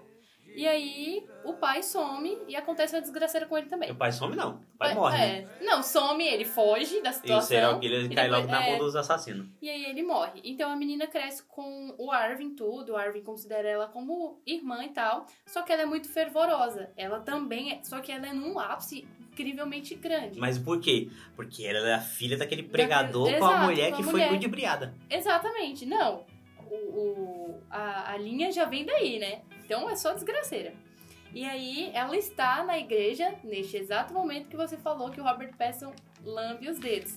[0.54, 3.90] E aí o pai some e acontece uma desgraceira com ele também.
[3.90, 4.60] O pai some não.
[4.74, 5.48] O pai É, morre, né?
[5.60, 5.64] é.
[5.64, 7.42] Não, some, ele foge da E o situação.
[7.48, 9.46] serial killer cai depois- logo na é, mão dos assassinos.
[9.62, 10.40] E aí ele morre.
[10.44, 14.90] Então a menina cresce com o Arvin tudo, o Arvin considera ela como irmã e
[14.90, 16.90] tal, só que ela é muito fervorosa.
[16.96, 20.38] Ela também é, só que ela é num ápice incrivelmente grande.
[20.38, 21.08] Mas por quê?
[21.36, 24.12] Porque ela é a filha daquele pregador com a Exato, mulher com a que foi
[24.12, 24.30] mulher.
[24.32, 24.94] ludibriada.
[25.08, 26.24] Exatamente, não.
[26.70, 29.42] O, o- a, a linha já vem daí, né?
[29.70, 30.74] Então é só desgraceira.
[31.32, 35.56] E aí ela está na igreja neste exato momento que você falou que o Robert
[35.56, 35.94] Pattinson
[36.24, 37.16] lambe os dedos.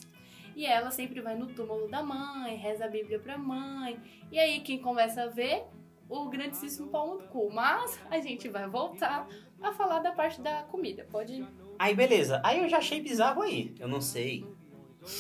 [0.55, 3.99] E ela sempre vai no túmulo da mãe, reza a Bíblia pra mãe.
[4.31, 5.63] E aí quem começa a ver
[6.07, 7.49] o grandíssimo pau no cu.
[7.51, 9.27] Mas a gente vai voltar
[9.59, 11.07] a falar da parte da comida.
[11.09, 11.43] Pode.
[11.79, 13.73] Aí beleza, aí eu já achei bizarro aí.
[13.79, 14.45] Eu não sei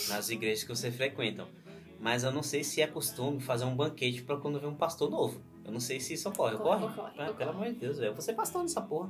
[0.07, 1.47] nas igrejas que você frequentam,
[1.99, 5.09] mas eu não sei se é costume fazer um banquete pra quando vem um pastor
[5.09, 5.41] novo.
[5.65, 6.55] Eu não sei se isso ocorre.
[6.55, 6.93] Ocorre, Ocorre?
[6.99, 7.37] ocorre, Ah, ocorre.
[7.37, 8.09] Pelo amor de Deus, velho.
[8.09, 9.09] eu vou ser pastor nessa porra.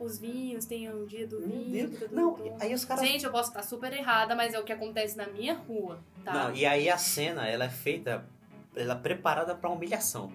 [0.00, 1.88] Os vinhos, tem o dia do vinho.
[1.90, 2.54] Tudo, Não, tudo.
[2.60, 3.06] aí os caras.
[3.06, 6.32] Gente, eu posso estar super errada, mas é o que acontece na minha rua, tá?
[6.48, 8.26] Não, e aí a cena, ela é feita,
[8.74, 10.32] ela é preparada pra humilhação.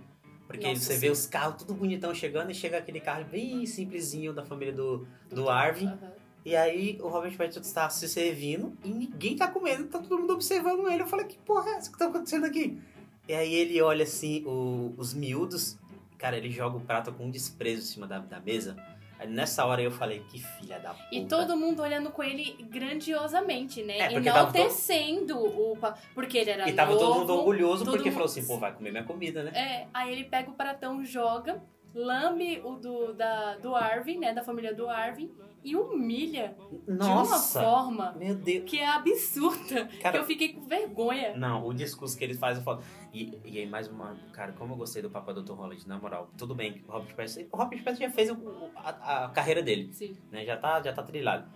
[0.47, 0.99] Porque Nossa, você sim.
[0.99, 5.05] vê os carros tudo bonitão chegando e chega aquele carro bem simplesinho da família do,
[5.29, 5.87] do Arvin.
[5.87, 6.11] Aham.
[6.45, 10.33] E aí o Robert Pattinson está se servindo e ninguém tá comendo, tá todo mundo
[10.33, 11.03] observando ele.
[11.03, 12.81] Eu falei, que porra é essa que tá acontecendo aqui?
[13.29, 15.77] E aí ele olha assim, o- os miúdos,
[16.17, 18.75] cara, ele joga o prato com um desprezo em cima da, da mesa.
[19.19, 21.07] Aí nessa hora eu falei, que filha da puta.
[21.15, 23.97] E todo mundo olhando com ele grandiosamente, né?
[23.99, 25.77] É, tava todo- Enaltecendo o...
[26.15, 27.03] Porque ele era E tava novo.
[27.05, 29.51] todo mundo orgulhoso todo porque mundo- falou assim, pô, vai comer minha comida, né?
[29.53, 31.61] É, aí ele pega o pratão, joga,
[31.93, 34.33] lambe o do, da, do Arvin, né?
[34.33, 35.29] Da família do Arvin.
[35.63, 36.55] E humilha
[36.87, 37.61] de uma Nossa!
[37.61, 38.63] forma Meu Deus.
[38.69, 39.85] que é absurda.
[39.87, 41.35] que Cara, eu fiquei com vergonha.
[41.35, 42.81] Não, o discurso que eles fazem, eu falo.
[43.13, 44.15] E, e aí, mais uma.
[44.31, 45.51] Cara, como eu gostei do Papa Dr.
[45.53, 46.29] Holland, na moral.
[46.37, 47.41] Tudo bem, o Robert Pattinson.
[47.51, 50.15] O Robert Pattinson já fez o- a, a carreira dele, Sim.
[50.31, 50.45] né?
[50.45, 51.49] Já tá, já tá trilhado.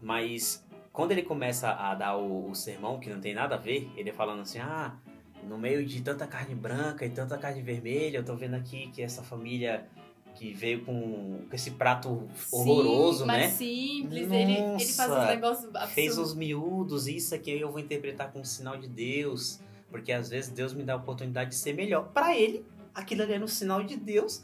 [0.00, 3.90] Mas quando ele começa a dar o, o sermão, que não tem nada a ver,
[3.96, 4.96] ele falando assim: ah,
[5.44, 9.02] no meio de tanta carne branca e tanta carne vermelha, eu tô vendo aqui que
[9.02, 9.86] essa família
[10.40, 13.38] que veio com, com esse prato horroroso, Sim, né?
[13.40, 14.32] mais simples.
[14.32, 15.92] Ele, ele faz Nossa, uns negócios absurdos.
[15.92, 19.60] fez os miúdos, isso aqui eu vou interpretar como sinal de Deus,
[19.90, 22.08] porque às vezes Deus me dá a oportunidade de ser melhor.
[22.14, 22.64] Pra ele,
[22.94, 24.42] aquilo ali era um sinal de Deus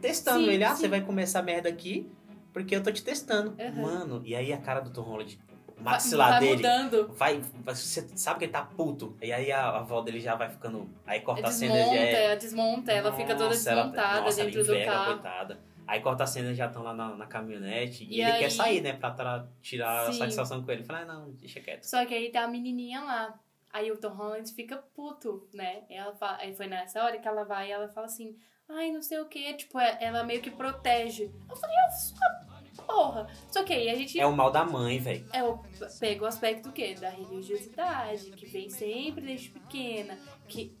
[0.00, 0.62] testando Sim, ele.
[0.62, 0.82] Ah, sim.
[0.82, 2.08] você vai comer essa merda aqui
[2.52, 3.52] porque eu tô te testando.
[3.60, 3.82] Uhum.
[3.82, 5.40] Mano, e aí a cara do Tom Holland,
[5.86, 6.56] o Vai- maxilar vai dele.
[6.56, 7.08] mudando.
[7.14, 9.16] Vai, você sabe que ele tá puto.
[9.22, 10.90] E aí a, a avó dele já vai ficando.
[11.06, 12.24] Aí corta a cena Desmonta, já é.
[12.24, 15.04] ela desmonta, ela fica toda Nossa, ela- desmontada nossa, dentro do carro.
[15.14, 15.60] coitada.
[15.86, 18.50] Aí corta a cena já estão lá na, na caminhonete e, E ele aí- quer
[18.50, 18.92] sair, né?
[18.94, 20.18] Pra tirar a Sim.
[20.18, 20.82] satisfação com ele.
[20.82, 21.84] Fala, ah, não, deixa quieto.
[21.84, 23.34] Só que aí tá a menininha lá.
[23.72, 25.82] Aí o Tom Holland fica puto, né?
[25.90, 28.34] Ela fala, aí foi nessa hora que ela vai e ela fala assim,
[28.68, 31.30] ai, não sei o que, tipo, é- ela meio que protege.
[31.48, 32.46] Eu falei, ah, sua
[32.86, 33.26] porra.
[33.50, 35.26] Só que aí a gente É o mal da mãe, velho.
[35.32, 35.58] é, o,
[35.98, 36.94] pega o aspecto o quê?
[36.94, 40.18] Da religiosidade, que vem sempre desde pequena,
[40.48, 40.76] que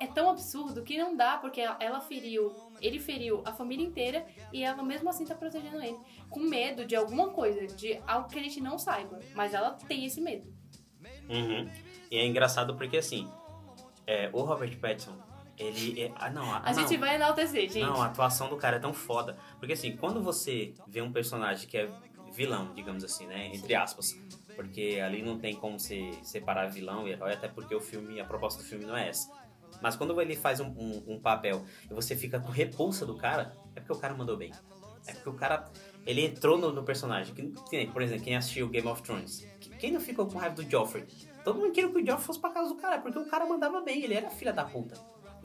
[0.00, 4.62] é tão absurdo que não dá, porque ela, feriu, ele feriu a família inteira e
[4.62, 5.98] ela mesmo assim tá protegendo ele.
[6.30, 9.18] Com medo de alguma coisa, de algo que a gente não saiba.
[9.34, 10.46] Mas ela tem esse medo.
[11.28, 11.68] Uhum.
[12.10, 13.28] E é engraçado porque, assim,
[14.06, 15.16] é, o Robert Pattinson,
[15.58, 16.00] ele...
[16.02, 16.80] É, ah, não, ah, A não.
[16.80, 17.80] gente vai enaltecer, gente.
[17.80, 19.36] Não, a atuação do cara é tão foda.
[19.58, 21.90] Porque assim, quando você vê um personagem que é
[22.32, 23.50] vilão, digamos assim, né?
[23.54, 24.16] Entre aspas.
[24.54, 28.24] Porque ali não tem como você separar vilão e herói, até porque o filme, a
[28.24, 29.30] proposta do filme não é essa.
[29.80, 33.56] Mas quando ele faz um, um- um papel e você fica com repulsa do cara,
[33.76, 34.50] é porque o cara mandou bem.
[35.06, 35.70] É porque o cara,
[36.04, 37.32] ele entrou no, no personagem.
[37.92, 41.04] Por exemplo, quem assistiu Game of Thrones, que- quem não ficou com raiva do Joffrey?
[41.44, 43.80] Todo mundo queria que o Joffrey fosse pra casa do cara, porque o cara mandava
[43.80, 44.96] bem, ele era filha da puta.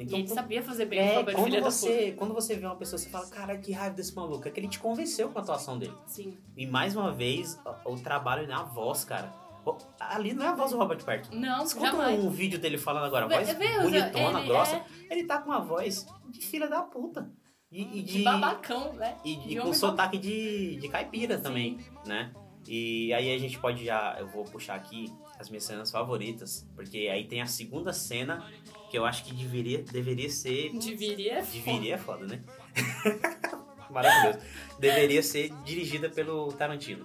[0.04, 2.34] E Então, ele quando- sabia fazer bem o é, Robert quando Filha da você, quando
[2.34, 4.48] você vê uma pessoa, você fala, cara, que raiva desse maluco.
[4.48, 5.94] É que ele te convenceu com a atuação dele.
[6.06, 6.38] Sim.
[6.58, 9.34] E mais uma vez, o, o trabalho na voz, cara.
[9.66, 11.36] O- Ali não é a voz do Robert Pattinson.
[11.36, 12.24] Não, Escuta jamais.
[12.24, 14.76] um vídeo dele falando agora, a voz vê, bonitona, ele grossa.
[14.76, 17.32] é- Ele tá com uma voz de filha da puta.
[17.72, 19.18] E, e De, de, babacão, né?
[19.26, 21.44] e, de e com sotaque de, de caipira Sim.
[21.44, 22.32] também, né?
[22.68, 27.10] E aí a gente pode já, eu vou puxar aqui as minhas cenas favoritas, porque
[27.12, 28.46] aí tem a segunda cena
[28.94, 31.42] que eu acho que deveria, deveria ser Deveria.
[31.42, 32.44] Deveria é foda, né?
[33.90, 34.38] Maravilhoso.
[34.78, 37.04] Deveria ser dirigida pelo Tarantino.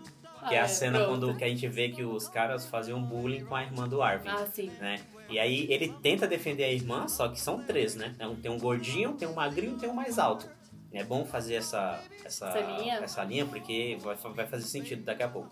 [0.51, 1.09] Que é Ah, a cena pronto.
[1.21, 4.29] quando que a gente vê que os caras faziam bullying com a irmã do Arvin,
[4.29, 4.71] Ah, sim.
[4.79, 5.01] né?
[5.31, 8.15] E aí ele tenta defender a irmã, só que são três, né?
[8.19, 10.47] É um- Tem um gordinho, tem um magrinho e tem um mais alto.
[10.93, 12.95] É bom fazer essa, essa, Essa linha?
[12.97, 15.49] essa linha, porque vai, vai fazer sentido daqui a pouco.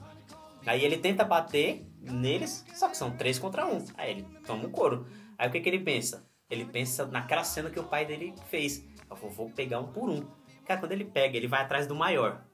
[0.66, 3.82] Aí ele tenta bater neles, só que são três contra um.
[3.96, 5.06] Aí ele toma um couro.
[5.38, 6.25] Aí o que, que ele pensa?
[6.48, 8.84] Ele pensa naquela cena que o pai dele fez.
[9.10, 10.24] Eu vou, vou pegar um por um.
[10.64, 12.44] Cara, quando ele pega, ele vai atrás do maior.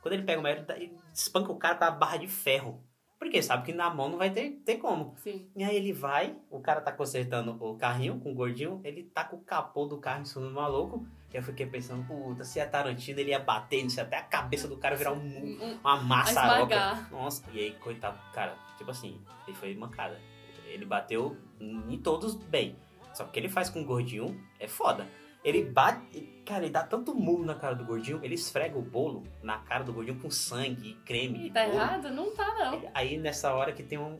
[0.00, 2.82] Quando ele pega o maior, ele, espanca o cara com a barra de ferro.
[3.18, 5.14] Porque sabe que na mão não vai ter, ter como.
[5.18, 5.48] Sim.
[5.54, 9.22] E aí ele vai, o cara tá consertando o carrinho com o gordinho, ele tá
[9.22, 11.06] com o capô do carro em cima do maluco.
[11.32, 14.66] E eu fiquei pensando, puta, se é Tarantino, ele ia bater nisso até a cabeça
[14.66, 16.74] do cara virar um, Um- uma maçaroca.
[16.74, 17.10] esmagar.
[17.12, 20.20] Nossa, e aí, coitado, cara, tipo assim, ele foi mancada.
[20.66, 22.76] Ele bateu em todos bem.
[23.14, 25.06] Só que o que ele faz com o gordinho é foda.
[25.44, 26.42] Ele bate.
[26.46, 29.82] Cara, ele dá tanto murro na cara do gordinho, ele esfrega o bolo na cara
[29.82, 31.46] do gordinho com sangue e creme.
[31.46, 31.74] E tá bolo.
[31.74, 32.10] errado?
[32.10, 32.90] Não tá, não.
[32.94, 34.18] Aí nessa hora que tem um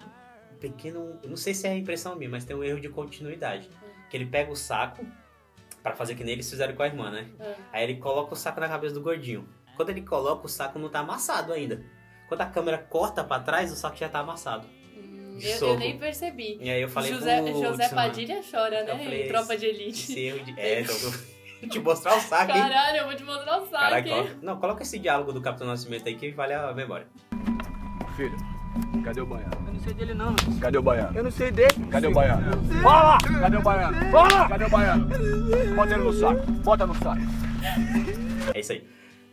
[0.60, 1.18] pequeno.
[1.26, 3.68] Não sei se é a impressão minha, mas tem um erro de continuidade.
[4.10, 5.04] Que ele pega o saco
[5.82, 7.28] pra fazer que nem eles fizeram com a irmã, né?
[7.40, 7.54] É.
[7.72, 9.48] Aí ele coloca o saco na cabeça do gordinho.
[9.76, 11.84] Quando ele coloca, o saco não tá amassado ainda.
[12.28, 14.66] Quando a câmera corta pra trás, o saco já tá amassado.
[15.42, 16.56] De eu, eu nem percebi.
[16.60, 18.96] E aí eu falei José, José mano, Padilha chora, né?
[19.04, 20.14] Falei, em Tropa de Elite.
[20.14, 20.54] De.
[20.56, 20.94] É, então,
[21.68, 22.62] te mostrar o saco, hein?
[22.62, 23.66] Caralho, eu vou te mostrar o
[24.08, 24.14] hein?
[24.14, 27.06] coloca- não, coloca esse diálogo do Capitão Nascimento aí que vale a memória.
[28.16, 28.36] Filho,
[29.02, 29.52] cadê o baiano?
[29.66, 30.36] Eu não sei dele não.
[30.60, 31.16] Cadê o baiano?
[31.18, 31.74] Eu não sei dele.
[31.90, 32.64] Cadê o baiano?
[32.82, 33.18] Fala!
[33.40, 34.10] Cadê o baiano?
[34.12, 34.48] Fala!
[34.48, 35.08] Cadê o baiano?
[35.74, 36.50] Bota ele no saco.
[36.52, 37.20] Bota no saco.
[38.54, 38.84] É isso aí.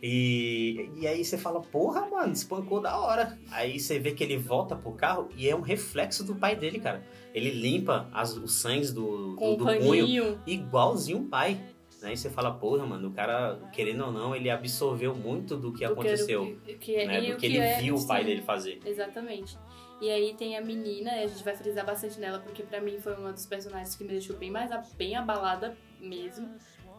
[0.02, 3.38] E, e aí você fala, porra, mano, espancou da hora.
[3.50, 6.78] Aí você vê que ele volta pro carro e é um reflexo do pai dele,
[6.78, 7.02] cara.
[7.34, 11.60] Ele limpa as, os sangues do, do, um do punho igualzinho o pai.
[12.02, 15.86] Aí você fala, porra, mano, o cara, querendo ou não, ele absorveu muito do que
[15.86, 16.58] do aconteceu.
[16.64, 17.24] Que, que, é- né?
[17.24, 18.80] e Do que ele é- viu o pai sim, dele fazer.
[18.86, 19.58] Exatamente.
[20.00, 22.98] E aí tem a menina, e a gente vai frisar bastante nela, porque pra mim
[22.98, 26.48] foi uma dos personagens que me deixou bem mais bem abalada mesmo.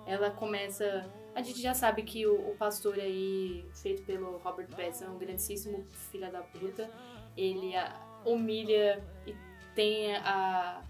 [0.05, 1.03] Ela começa.
[1.33, 5.17] A gente já sabe que o, o pastor aí, feito pelo Robert Pattinson, é um
[5.17, 6.89] grandíssimo filho da puta.
[7.37, 9.33] Ele a, humilha e
[9.73, 10.83] tem a.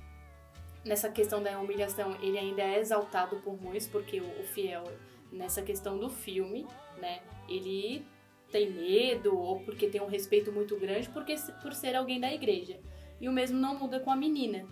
[0.84, 4.84] Nessa questão da humilhação, ele ainda é exaltado por muitos, porque o, o fiel,
[5.32, 6.66] nessa questão do filme,
[7.00, 8.04] né, ele
[8.52, 12.80] tem medo ou porque tem um respeito muito grande porque por ser alguém da igreja.
[13.20, 14.68] E o mesmo não muda com a menina,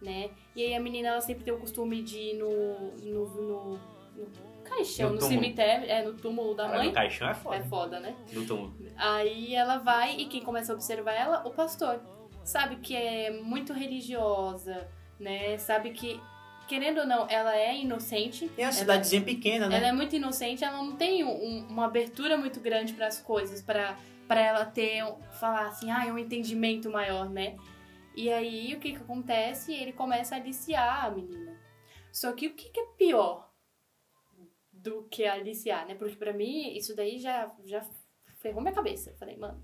[0.00, 0.30] né?
[0.54, 3.72] E aí a menina ela sempre tem o costume de ir no no, no,
[4.14, 6.88] no caixão, No no, cemitério, é no túmulo da Cara, mãe.
[6.88, 7.56] no caixão é foda.
[7.56, 8.14] É foda, né?
[8.32, 8.74] No túmulo.
[8.96, 12.00] Aí ela vai e quem começa a observar ela, o pastor.
[12.44, 14.86] Sabe que é muito religiosa,
[15.18, 15.58] né?
[15.58, 16.20] Sabe que
[16.68, 18.50] querendo ou não, ela é inocente.
[18.56, 19.76] É uma ela- cidadezinha pequena, né?
[19.76, 23.62] ela é muito inocente, ela não tem um- uma abertura muito grande para as coisas,
[23.62, 23.96] para
[24.28, 25.04] para ela ter
[25.38, 27.54] falar assim, ah, um entendimento maior, né?
[28.16, 29.72] E aí o que que acontece?
[29.72, 31.56] Ele começa a aliciar a menina.
[32.10, 33.45] Só que o que, que é pior
[34.90, 35.94] do que aliciar, né?
[35.94, 37.82] Porque pra mim isso daí já já
[38.40, 39.10] ferrou minha cabeça.
[39.10, 39.60] Eu Falei, mano,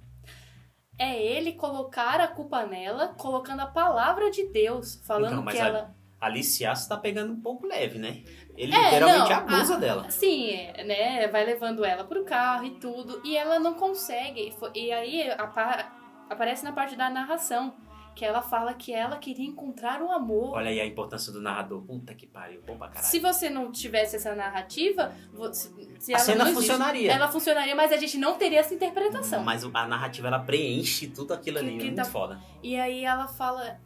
[0.98, 5.66] é ele colocar a culpa nela, colocando a palavra de Deus, falando Então, que a-
[5.66, 8.22] ela Aliciar você tá pegando um pouco leve, né?
[8.56, 10.08] Ele É, literalmente não, abusa a- dela.
[10.08, 10.52] Sim,
[10.86, 11.26] né?
[11.26, 13.20] Vai levando ela pro carro e tudo.
[13.24, 14.54] E ela não consegue.
[14.72, 15.90] E aí apa-
[16.30, 17.74] aparece na parte da narração.
[18.14, 20.54] Que ela fala que ela queria encontrar um amor.
[20.54, 21.80] Olha aí a importância do narrador.
[21.82, 23.06] Puta que pariu, bom pra caralho.
[23.06, 25.12] Se você não tivesse essa narrativa,
[25.52, 27.10] se, se a ela cena não existe, funcionaria.
[27.12, 29.42] Ela funcionaria, mas a gente não teria essa interpretação.
[29.42, 31.76] Mas a narrativa ela preenche tudo aquilo Que- ali.
[31.76, 32.38] que é muito tá- foda.
[32.62, 33.80] E aí ela fala.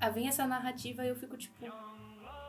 [0.00, 1.54] ah, Vem essa narrativa e eu fico tipo.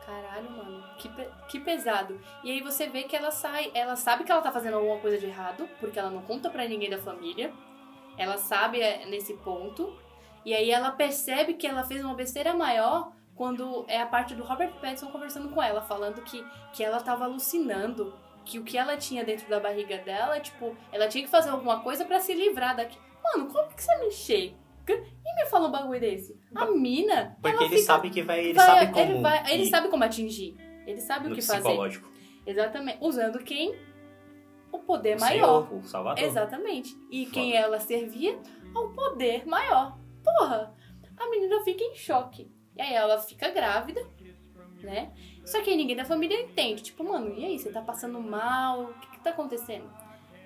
[0.04, 2.20] Caralho, mano, que, pe- que pesado.
[2.42, 3.70] E aí você vê que ela sai.
[3.74, 6.66] Ela sabe que ela tá fazendo alguma coisa de errado, porque ela não conta pra
[6.66, 7.52] ninguém da família.
[8.18, 9.94] Ela sabe é, nesse ponto.
[10.44, 14.42] E aí ela percebe que ela fez uma besteira maior quando é a parte do
[14.42, 18.14] Robert Pattinson conversando com ela, falando que, que ela tava alucinando.
[18.44, 21.80] Que o que ela tinha dentro da barriga dela, tipo, ela tinha que fazer alguma
[21.80, 22.98] coisa pra se livrar daqui.
[23.22, 24.54] Mano, como que você me chega?
[24.88, 26.36] E me fala um bagulho desse?
[26.56, 27.36] A mina.
[27.40, 28.40] Porque ele fica- sabe que vai.
[28.40, 29.12] Ele vai- sabe como.
[29.12, 30.56] Ele, vai- ele sabe como atingir.
[30.86, 31.60] Ele sabe o que fazer.
[31.62, 32.10] psicológico.
[32.44, 32.98] Exatamente.
[33.00, 33.76] Usando quem?
[34.72, 35.66] O poder O maior.
[35.68, 36.24] Senhor, o Salvador.
[36.24, 36.96] Exatamente.
[37.10, 37.34] E Foda.
[37.34, 38.38] quem ela servia?
[38.74, 39.96] Ao poder maior.
[40.24, 40.74] Porra!
[41.16, 42.50] A menina fica em choque.
[42.76, 44.00] E aí ela fica grávida,
[44.82, 45.12] né?
[45.44, 46.82] Só que aí ninguém da família entende.
[46.82, 47.58] Tipo, mano, e aí?
[47.58, 48.84] Você tá passando mal?
[48.84, 49.90] O que que tá acontecendo?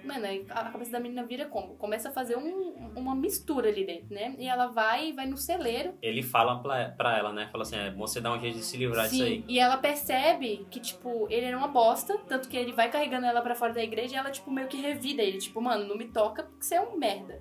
[0.03, 1.77] Mano, aí a cabeça da menina vira como?
[1.77, 4.35] Começa a fazer um- uma mistura ali dentro, né?
[4.39, 5.95] E ela vai vai no celeiro.
[6.03, 7.49] Ele fala pra, pra ela, né?
[7.51, 9.45] Fala assim: é, você dá um jeito de se livrar disso aí.
[9.49, 13.41] e ela percebe que, tipo, ele era uma bosta, tanto que ele vai carregando ela
[13.41, 16.09] pra fora da igreja e ela, tipo, meio que revida ele, tipo, mano, não me
[16.09, 17.41] toca porque você é um merda.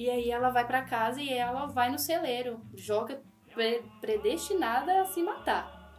[0.00, 3.20] E aí ela vai pra casa e ela vai no celeiro, joga
[3.52, 5.92] pre- predestinada a se matar.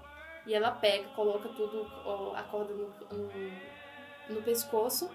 [0.48, 1.86] E ela pega, coloca tudo,
[2.36, 3.30] a corda no, no,
[4.36, 5.08] no pescoço,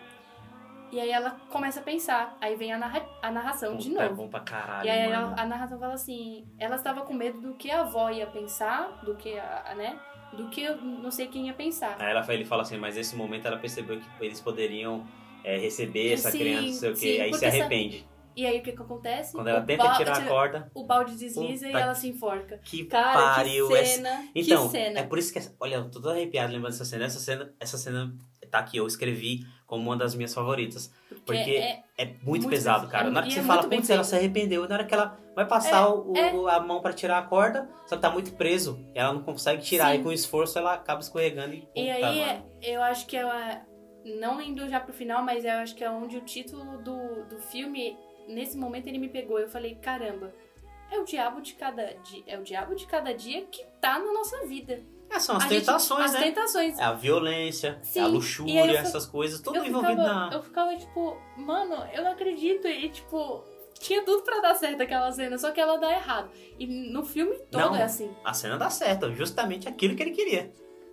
[0.93, 2.39] e aí ela começa a pensar.
[2.41, 4.23] Aí vem a, narra- a narração de Puta, é novo.
[4.23, 4.87] bom pra caralho.
[4.87, 5.35] E aí mano.
[5.37, 9.17] a, narração fala assim, ela estava com medo do que a avó ia pensar, do
[9.17, 9.99] que a, né,
[10.33, 11.97] do que eu não sei quem ia pensar.
[11.99, 15.05] Aí ela, ele fala assim, mas nesse momento ela percebeu que eles poderiam
[15.43, 18.07] é, receber essa Sim, criança, não sei o quê, aí se porque essa- arrepende.
[18.37, 19.33] E aí o que que acontece?
[19.33, 22.59] Quando ela O tenta tirar a corda, O balde desliza e Puta ela se enforca.
[22.59, 23.67] que Cara, pariu.
[23.69, 24.29] que essa- cena.
[24.35, 25.01] Então, que cena.
[25.01, 27.07] é por isso que, essa- olha, eu tô todo arrepiado lembrando dessa cena.
[27.07, 28.15] Essa cena, essa cena
[28.51, 30.93] tá aqui, eu escrevi como uma das minhas favoritas.
[31.25, 33.09] Porque é, é muito, muito pesado, cara.
[33.09, 34.69] É- Na hora e que é você fala, putz, ela se arrependeu.
[34.69, 37.69] Na hora que ela vai passar É, o, o- a mão pra tirar a corda,
[37.87, 38.79] só que tá muito preso.
[38.95, 39.93] Ela não consegue tirar.
[39.95, 40.01] Sim.
[40.01, 41.67] E com esforço ela acaba escorregando e.
[41.75, 42.45] E puta, aí, mano.
[42.63, 43.63] eu acho que ela.
[44.21, 47.39] Não indo já pro final, mas eu acho que é onde o título do, do
[47.39, 47.97] filme,
[48.29, 49.39] nesse momento, ele me pegou.
[49.39, 50.35] Eu falei, caramba,
[50.91, 52.23] é o diabo de cada dia.
[52.27, 54.83] É o diabo de cada dia que tá na nossa vida.
[55.09, 56.23] É, são as A gente- tentações, as né?
[56.23, 56.79] tentações.
[56.79, 60.01] É a violência, Sim, é a e aí luxúria, eu essas coisas, tudo eu envolvido
[60.03, 60.31] ficava, na.
[60.35, 62.67] eu ficava tipo, mano, eu não acredito.
[62.67, 63.45] E tipo,
[63.79, 66.31] tinha tudo pra dar certo aquela cena, só que ela dá errado.
[66.59, 67.77] E no filme todo Não.
[67.77, 68.11] é assim.
[68.25, 70.51] A cena dá certo, justamente aquilo que ele queria.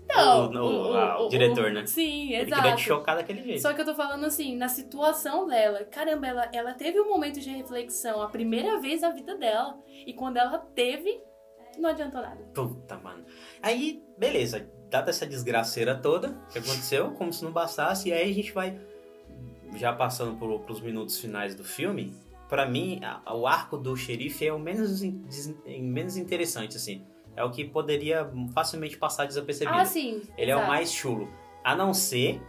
[0.07, 1.85] Não, o, o- a- o diretor, né?
[1.85, 2.61] Sim, Ele exato.
[2.61, 3.61] queria te chocar daquele jeito.
[3.61, 5.83] Só que eu tô falando assim, na situação dela.
[5.85, 9.77] Caramba, ela, ela teve um momento de reflexão, a primeira vez na vida dela.
[10.05, 11.21] E quando ela teve,
[11.77, 12.43] não adiantou nada.
[12.53, 13.25] Puta, mano.
[13.61, 14.67] Aí, beleza.
[14.89, 18.79] Dada essa desgraceira toda que aconteceu, como se não bastasse, e aí a gente vai
[19.75, 22.13] já passando pro, pros minutos finais do filme.
[22.47, 27.03] Pra mim, a- o arco do xerife é o menos, in- des- menos interessante, assim.
[27.35, 29.77] É o que poderia facilmente passar desapercebido.
[29.77, 30.21] Ah, sim.
[30.37, 30.71] Ele é o exato.
[30.71, 31.29] mais chulo.
[31.63, 32.41] A não ser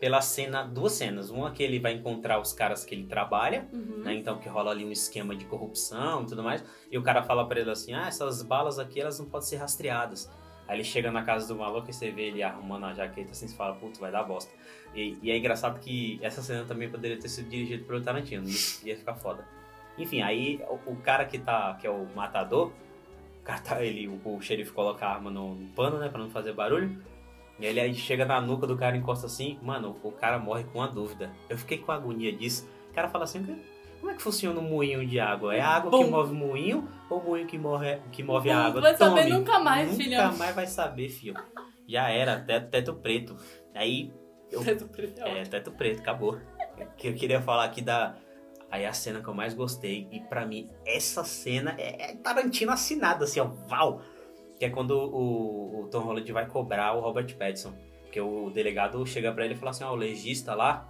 [0.00, 1.28] pela cena, duas cenas.
[1.30, 4.02] Uma que ele vai encontrar os caras que ele trabalha, Uhum.
[4.04, 4.14] né?
[4.14, 6.64] Então que rola ali um esquema de corrupção e tudo mais.
[6.90, 9.56] E o cara fala pra ele assim: "Ah, essas balas aqui elas não podem ser
[9.56, 10.30] rastreadas".
[10.68, 13.48] Aí ele chega na casa do maluco e você vê ele arrumando a jaqueta assim,
[13.48, 14.52] você fala: "Putz, vai dar bosta".
[14.94, 18.46] E, e é engraçado que essa cena também poderia ter sido dirigida pelo Tarantino,
[18.84, 19.44] ia ficar foda.
[19.96, 22.70] Enfim, aí o, o cara que tá que é o matador,
[23.56, 26.52] tá ele, o, o xerife coloca a arma no, no pano, né, para não fazer
[26.52, 27.02] barulho.
[27.58, 30.78] E ele aí chega na nuca do cara, encosta assim, mano, o cara morre com
[30.78, 31.32] uma dúvida.
[31.48, 32.68] Eu fiquei com agonia disso.
[32.90, 33.44] O cara fala assim,
[33.98, 35.56] como é que funciona um moinho de água?
[35.56, 38.54] É a água que move o moinho ou o moinho que move, que move a
[38.54, 38.80] Não água?
[38.80, 39.32] vai saber Tome.
[39.32, 40.36] nunca mais, nunca filhão.
[40.36, 41.34] mais vai saber, filho.
[41.86, 43.36] Já era, teto, teto preto.
[43.74, 44.12] Aí,
[44.52, 46.38] eu, Teto preto é é, teto preto, acabou.
[46.96, 48.14] Que eu queria falar aqui da...
[48.70, 52.70] Aí a cena que eu mais gostei, e pra mim, essa cena é, é Tarantino
[52.72, 54.02] assinado, assim, ó, val!
[54.58, 57.72] Que é quando o, o Tom Holland vai cobrar o Robert Pattinson.
[58.02, 60.86] Porque o delegado chega pra ele e fala assim, ó, o legista lá,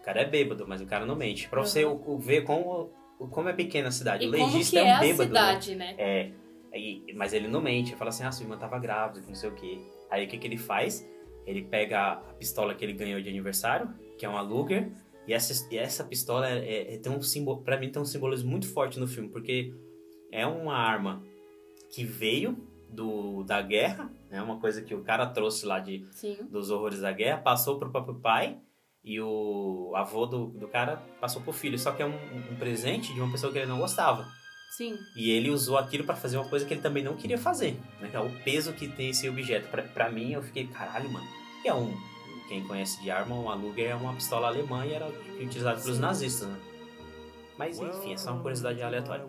[0.00, 1.48] o cara é bêbado, mas o cara não mente.
[1.48, 2.90] Pra você o- o- ver como,
[3.30, 4.24] como é pequena a cidade.
[4.24, 5.32] E o legista é é um a bêbado.
[5.32, 5.40] né?
[5.40, 5.94] cidade, né?
[5.96, 6.30] É,
[6.74, 9.48] aí, mas ele não mente, ele fala assim, ah, sua irmã tava grávida, não sei
[9.48, 9.78] o quê.
[10.10, 11.06] Aí o que, que ele faz?
[11.46, 14.90] Ele pega a pistola que ele ganhou de aniversário, que é uma Luger,
[15.26, 18.04] e essa, e essa pistola é, é- é- tem um símbolo, pra mim tem um
[18.04, 19.72] simbolismo muito forte no filme, porque
[20.30, 21.22] é uma arma
[21.94, 22.56] que veio
[22.88, 26.36] do, da guerra, né, uma coisa que o cara trouxe lá de, Sim.
[26.50, 28.58] dos horrores da guerra, passou pro próprio pai,
[29.04, 32.14] e o avô do, do cara passou pro filho, só que é um,
[32.52, 34.24] um presente de uma pessoa que ele não gostava.
[34.76, 34.96] Sim.
[35.16, 38.08] E ele usou aquilo pra fazer uma coisa que ele também não queria fazer, né?
[38.08, 39.68] Que é o peso que tem esse objeto.
[39.92, 41.26] Pra mim, eu fiquei, caralho, mano.
[41.62, 41.92] E é um.
[42.52, 45.08] Quem conhece de arma, uma Luger é uma pistola alemã e era
[45.40, 46.56] utilizada pelos nazistas, né?
[47.56, 49.24] Mas enfim, é só uma curiosidade aleatória.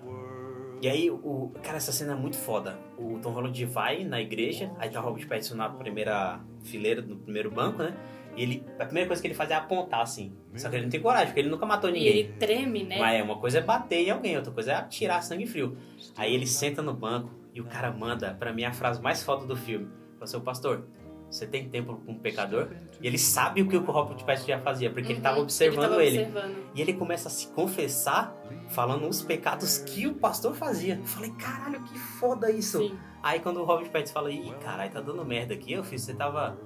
[0.82, 2.78] E aí, o, cara, essa cena é muito foda.
[2.98, 7.16] O Tom Holland vai na igreja, aí tá o Robert Pattinson na primeira fileira, no
[7.16, 7.96] primeiro banco, né?
[8.36, 10.36] E ele, a primeira coisa que ele faz é apontar, assim.
[10.56, 12.10] Só que ele não tem coragem, porque ele nunca matou E ninguém.
[12.10, 13.00] ele treme, né?
[13.00, 15.78] Mas é, uma coisa é bater em alguém, outra coisa é atirar sangue frio.
[16.18, 19.46] Aí ele senta no banco e o cara manda, pra mim, a frase mais foda
[19.46, 19.86] do filme.
[20.16, 20.86] Fala assim, "Ô, pastor,
[21.34, 22.70] você tem tempo com um pecador?
[23.02, 26.00] E ele sabe o que o Robert Pattinson já fazia, porque ele tava Uhum, observando
[26.00, 26.20] ele.
[26.24, 26.56] observando.
[26.76, 28.36] E ele começa a se confessar,
[28.70, 30.96] falando os pecados que o pastor fazia.
[30.96, 32.78] Eu falei, caralho, que foda isso.
[32.80, 32.98] Sim.
[33.22, 36.14] Aí quando o Robert Pattinson fala, ih, caralho, tá dando merda aqui, eu fiz, você
[36.14, 36.58] tava.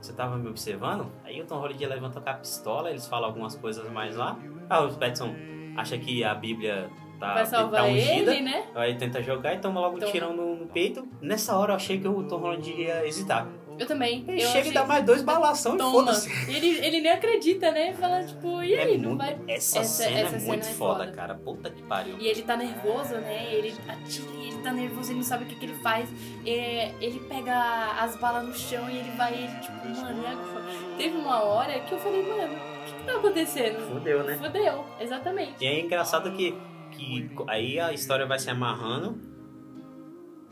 [0.00, 1.10] Você tava me observando?
[1.24, 4.36] Aí o Tom Holland levanta com a pistola, eles falam algumas coisas mais lá.
[4.68, 5.32] Ah, o Robert Pattinson
[5.76, 8.34] acha que a Bíblia tá, Vai tá salvar ungida.
[8.34, 8.66] ele, né?
[8.74, 10.10] Aí tenta jogar e toma logo um Toma.
[10.10, 11.06] tirão no, no peito.
[11.20, 13.46] Nessa hora eu achei que o Tom Holland ia hesitar.
[13.78, 14.24] Eu também.
[14.28, 15.90] Ele eu chega e dá mais dois balação e Toma.
[15.92, 16.28] foda-se.
[16.50, 17.92] Ele, ele nem acredita, né?
[17.94, 19.38] Fala, tipo, e É aí, não muito- vai.
[19.48, 21.12] Essa, Essa- cena essa é cena muito é foda, foda.
[21.16, 21.34] cara.
[21.34, 22.16] Puta que pariu.
[22.18, 23.48] E ele tá nervoso, né?
[23.52, 26.08] Ele atira, e ele tá nervoso, ele não sabe o que, que ele faz.
[26.46, 30.64] É, ele pega as balas no chão e ele vai, ele, tipo, mano, e agora?
[30.96, 33.80] Teve uma hora que eu falei, mano, o que, que tá acontecendo?
[33.88, 34.36] Fudeu, né?
[34.36, 35.54] Fudeu, exatamente.
[35.60, 36.54] E é engraçado que,
[36.92, 39.18] que aí a história vai se amarrando,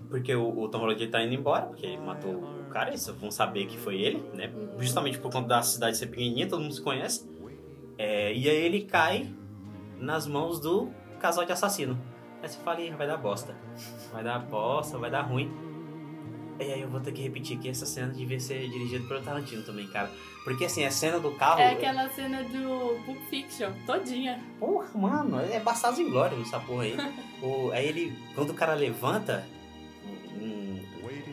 [0.09, 3.31] porque o, o Tom Holland tá indo embora, porque ele matou o cara, eles vão
[3.31, 4.51] saber que foi ele, né?
[4.79, 7.29] Justamente por conta da cidade ser pequenininha, todo mundo se conhece.
[7.99, 9.33] É, e aí ele cai
[9.99, 12.01] nas mãos do casal de assassino.
[12.43, 13.55] Aí você fala, "Ih, vai dar bosta.
[14.13, 15.51] Vai dar bosta, vai dar ruim.
[16.59, 19.63] E aí eu vou ter que repetir aqui, essa cena devia ser dirigida pelo Tarantino
[19.63, 20.11] também, cara.
[20.45, 21.61] Porque assim, a cena do carro.
[21.61, 24.43] É aquela cena do Pulp Fiction, todinha.
[24.59, 26.97] Porra, mano, é Bastardos Inglórios essa porra aí.
[27.43, 29.45] o, aí ele, quando o cara levanta,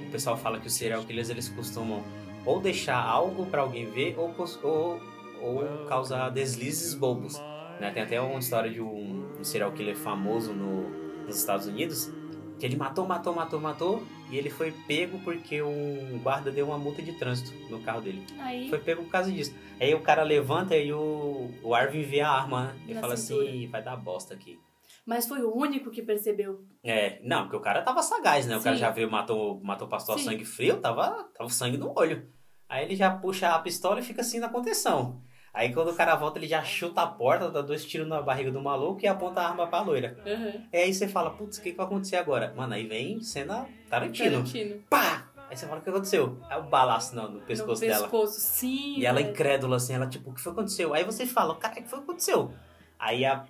[0.07, 2.03] o pessoal fala que os serial killers eles costumam
[2.45, 4.33] ou deixar algo pra alguém ver ou,
[4.63, 5.01] ou,
[5.41, 7.37] ou causar deslizes bobos.
[7.79, 7.91] Né?
[7.91, 10.89] Tem até uma história de um, um serial killer famoso no,
[11.25, 12.11] nos Estados Unidos
[12.59, 16.77] que ele matou, matou, matou, matou e ele foi pego porque um guarda deu uma
[16.77, 18.23] multa de trânsito no carro dele.
[18.39, 19.53] Aí, Foi pego por causa disso.
[19.79, 22.75] Aí o cara levanta e o, o Arvin vê a arma, né?
[22.87, 23.49] Ele fala cintura.
[23.49, 24.59] assim, vai dar bosta aqui.
[25.07, 26.65] Mas foi o único que percebeu.
[26.83, 28.57] É, não, porque o cara tava sagaz, né?
[28.57, 28.81] O cara Sim.
[28.81, 32.27] já veio, matou, matou o pastor a sangue frio, tava, tava sangue no olho.
[32.67, 35.21] Aí ele já puxa a pistola e fica assim na contenção.
[35.53, 38.51] Aí quando o cara volta, ele já chuta a porta, dá dois tiros na barriga
[38.51, 40.17] do maluco e aponta a arma pra loira.
[40.25, 40.67] Uhum.
[40.73, 42.53] E aí você fala, putz, o que, que vai acontecer agora?
[42.53, 44.31] Mano, aí vem cena Tarantino.
[44.31, 44.83] Tarantino.
[44.89, 45.31] Pá!
[45.49, 46.37] Aí você fala, o que aconteceu?
[46.49, 48.03] Aí o balaço no, no pescoço no dela.
[48.03, 48.99] pescoço, sim.
[48.99, 49.31] E ela velho.
[49.31, 50.93] incrédula, assim, ela tipo, o que foi que aconteceu?
[50.93, 52.53] Aí você fala, cara, o que foi que aconteceu?
[52.99, 53.45] Aí a,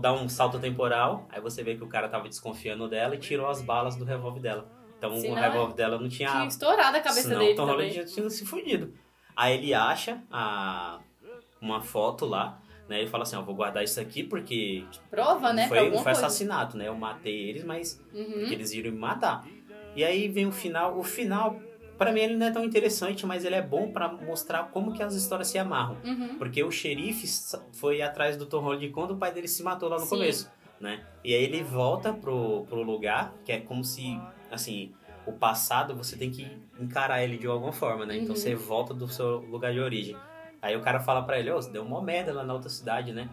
[0.00, 3.48] dá um salto temporal, aí você vê que o cara tava desconfiando dela e tirou
[3.48, 4.70] as balas do revólver dela.
[4.96, 6.30] Então o revólver dela não tinha.
[6.30, 7.90] Tinha estourado a cabeça senão dele o Tom também.
[7.90, 8.94] Já tinha se fudido.
[9.36, 11.00] Aí ele acha a,
[11.60, 13.00] uma foto lá, né?
[13.00, 15.66] Ele fala assim, ó, vou guardar isso aqui porque Prova, né?
[15.66, 16.86] foi, foi assassinato, né?
[16.86, 18.32] Eu matei eles, mas Uhum.
[18.38, 19.44] porque eles iram me matar.
[19.96, 20.96] E aí vem o final.
[20.98, 21.60] O final,
[21.98, 25.02] pra mim, ele não é tão interessante, mas ele é bom pra mostrar como que
[25.02, 25.98] as histórias se amarram.
[26.04, 26.36] Uhum.
[26.38, 27.26] Porque o xerife
[27.72, 30.10] foi atrás do Tom Holland quando o pai dele se matou lá no Sim.
[30.10, 31.04] começo, né?
[31.22, 34.18] E aí ele volta pro, pro lugar, que é como se,
[34.50, 34.92] assim,
[35.26, 36.46] o passado você tem que
[36.78, 38.16] encarar ele de alguma forma, né?
[38.16, 38.36] Então Uhum.
[38.36, 40.16] você volta do seu lugar de origem.
[40.60, 43.12] Aí o cara fala pra ele, ô, você deu uma merda lá na outra cidade,
[43.12, 43.28] né?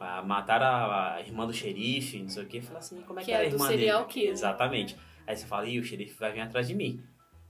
[0.00, 2.60] Ah, Mataram a, a irmã do xerife, não sei o que.
[2.60, 4.12] Fala assim, como é que, Que é a do irmã serial dele?
[4.12, 4.30] killer.
[4.32, 4.96] Exatamente.
[5.26, 7.00] Aí você fala, ih, o xerife vai vir atrás de mim.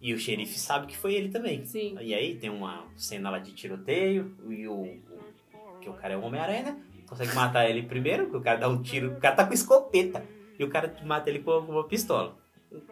[0.01, 1.65] E o xerife sabe que foi ele também.
[1.65, 1.97] Sim.
[2.01, 4.99] E aí tem uma cena lá de tiroteio e o,
[5.81, 6.83] que o cara é o Homem-Aranha, né?
[7.09, 10.25] Consegue matar ele primeiro, que o cara dá um tiro, o cara tá com escopeta.
[10.59, 12.37] E o cara mata ele com uma pistola.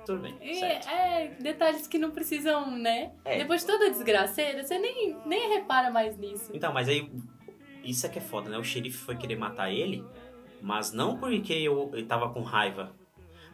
[0.07, 3.12] Tudo bem, E, é, detalhes que não precisam, né?
[3.24, 3.38] É.
[3.38, 6.50] Depois de toda a desgraceira, você nem, nem repara mais nisso.
[6.55, 7.11] Então, mas aí,
[7.82, 8.59] isso é que é foda, né?
[8.59, 10.05] O xerife foi querer matar ele,
[10.61, 12.92] mas não porque eu, ele tava com raiva,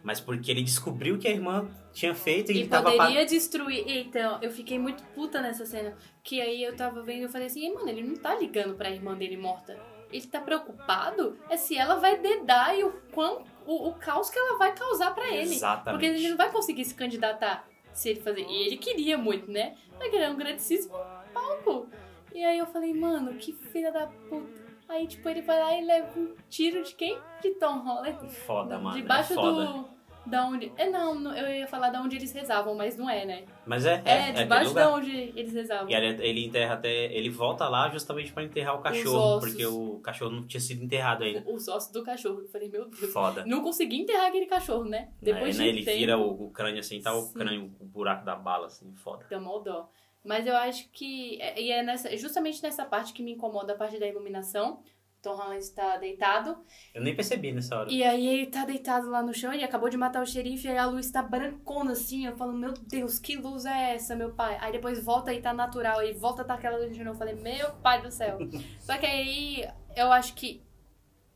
[0.02, 2.90] mas porque ele descobriu que a irmã tinha feito e, E ele tava...
[2.92, 3.84] poderia destruir.
[3.86, 5.96] Então, eu fiquei muito puta nessa cena.
[6.22, 8.74] Que aí eu tava vendo e eu falei assim, "Ei, mano, ele não tá ligando
[8.74, 9.78] pra irmã dele morta.
[10.10, 13.44] Ele tá preocupado é se ela vai dedar e o quão.
[13.66, 15.54] O, o caos que ela vai causar pra ele.
[15.54, 15.90] Exatamente.
[15.90, 18.40] Porque ele não vai conseguir se candidatar se ele fazer.
[18.40, 19.74] E ele queria muito, né?
[19.98, 20.96] Vai querer um grandíssimo
[21.34, 21.88] palco.
[22.34, 24.57] E aí eu falei, mano, que filha da puta.
[24.88, 27.18] Aí, tipo, ele vai lá e leva um tiro de quem?
[27.42, 28.28] De Tom Holland.
[28.30, 29.66] Foda, mano, Debaixo é foda.
[29.66, 29.98] do.
[30.26, 30.70] Da onde.
[30.76, 33.44] É, não, eu ia falar da onde eles rezavam, mas não é, né?
[33.64, 35.88] Mas é, é, É, é debaixo da onde eles rezavam.
[35.88, 37.06] E ele, ele enterra até.
[37.14, 41.24] Ele volta lá justamente pra enterrar o cachorro, porque o cachorro não tinha sido enterrado
[41.24, 41.42] ainda.
[41.50, 42.40] Os ossos do cachorro.
[42.42, 43.10] Eu falei, meu Deus.
[43.10, 43.44] Foda.
[43.46, 45.08] Não consegui enterrar aquele cachorro, né?
[45.22, 47.32] Depois Aí, de né, ele tempo, vira o, o crânio assim, tá o Sim.
[47.32, 49.24] crânio, o buraco da bala, assim, foda.
[49.30, 49.88] Dá mó dó.
[50.28, 51.40] Mas eu acho que.
[51.40, 54.82] é- E é nessa, justamente nessa parte que me incomoda a parte da iluminação.
[55.22, 56.56] Tom Holland está deitado.
[56.94, 57.90] Eu nem percebi nessa hora.
[57.90, 60.78] E aí ele tá deitado lá no chão, ele acabou de matar o xerife, aí
[60.78, 62.26] a luz tá brancona assim.
[62.26, 64.56] Eu falo, meu Deus, que luz é essa, meu pai?
[64.60, 67.16] Aí depois volta e tá natural, aí volta a tá aquela luz de novo.
[67.16, 68.38] Eu falei, meu pai do céu.
[68.78, 70.62] Só que aí eu acho que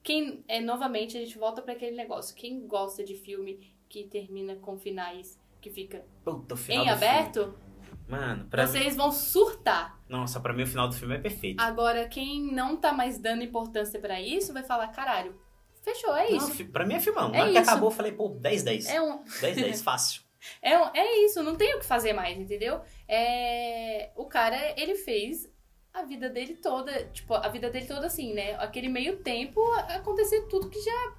[0.03, 0.45] quem.
[0.47, 2.36] É, novamente, a gente volta pra aquele negócio.
[2.36, 7.72] Quem gosta de filme que termina com finais que fica Puta, em aberto, filme.
[8.09, 8.68] Mano, pra mim.
[8.72, 9.99] vocês vão surtar.
[10.09, 11.61] Nossa, pra mim o final do filme é perfeito.
[11.62, 15.34] Agora, quem não tá mais dando importância pra isso vai falar, caralho,
[15.82, 16.51] fechou, é Não, isso.
[16.55, 17.30] fi- pra mim é filmão.
[17.30, 18.88] Na É hora que acabou, eu falei, pô, 10, 10.
[18.88, 20.22] É um, 10, 10, fácil.
[20.61, 22.80] É, um- é isso, não tem o que fazer mais, entendeu?
[23.09, 25.51] É, o cara, ele fez
[25.95, 28.55] a vida dele toda, tipo, a vida dele toda assim, né?
[28.57, 31.12] Aquele meio tempo acontecer tudo que já,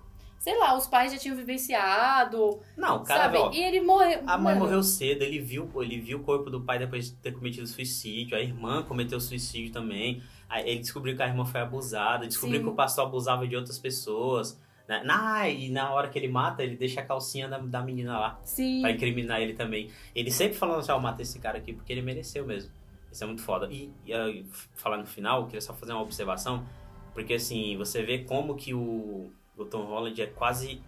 [0.44, 3.38] sei lá, os pais já tinham vivenciado, Não, o cara, sabe?
[3.38, 4.24] ó, e ele morreu.
[4.28, 7.32] a mãe morreu cedo, ele viu, ele viu o corpo do pai depois de ter
[7.32, 10.22] cometido suicídio, a irmã cometeu suicídio também.
[10.50, 12.66] Aí ele descobriu que a irmã foi abusada, descobriu Sim.
[12.66, 14.62] que o pastor abusava de outras pessoas.
[14.86, 15.02] Né?
[15.06, 18.40] Na, e na hora que ele mata, ele deixa a calcinha da, da menina lá.
[18.44, 18.82] Sim.
[18.82, 19.90] Pra incriminar ele também.
[20.14, 22.70] Ele sempre falando assim, ó, eu matei esse cara aqui porque ele mereceu mesmo.
[23.10, 23.70] Isso é muito foda.
[23.72, 26.66] E, e aí, falar no final, eu queria só fazer uma observação.
[27.14, 30.82] Porque assim, você vê como que o, o Tom Holland é quase.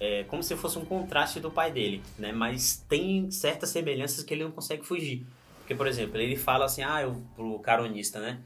[0.00, 2.30] É como se fosse um contraste do pai dele, né?
[2.32, 5.26] Mas tem certas semelhanças que ele não consegue fugir.
[5.58, 8.40] Porque, por exemplo, ele fala assim, ah, eu, pro caronista, né?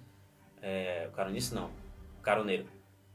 [0.63, 1.71] É, o caronista não,
[2.19, 2.67] o caroneiro.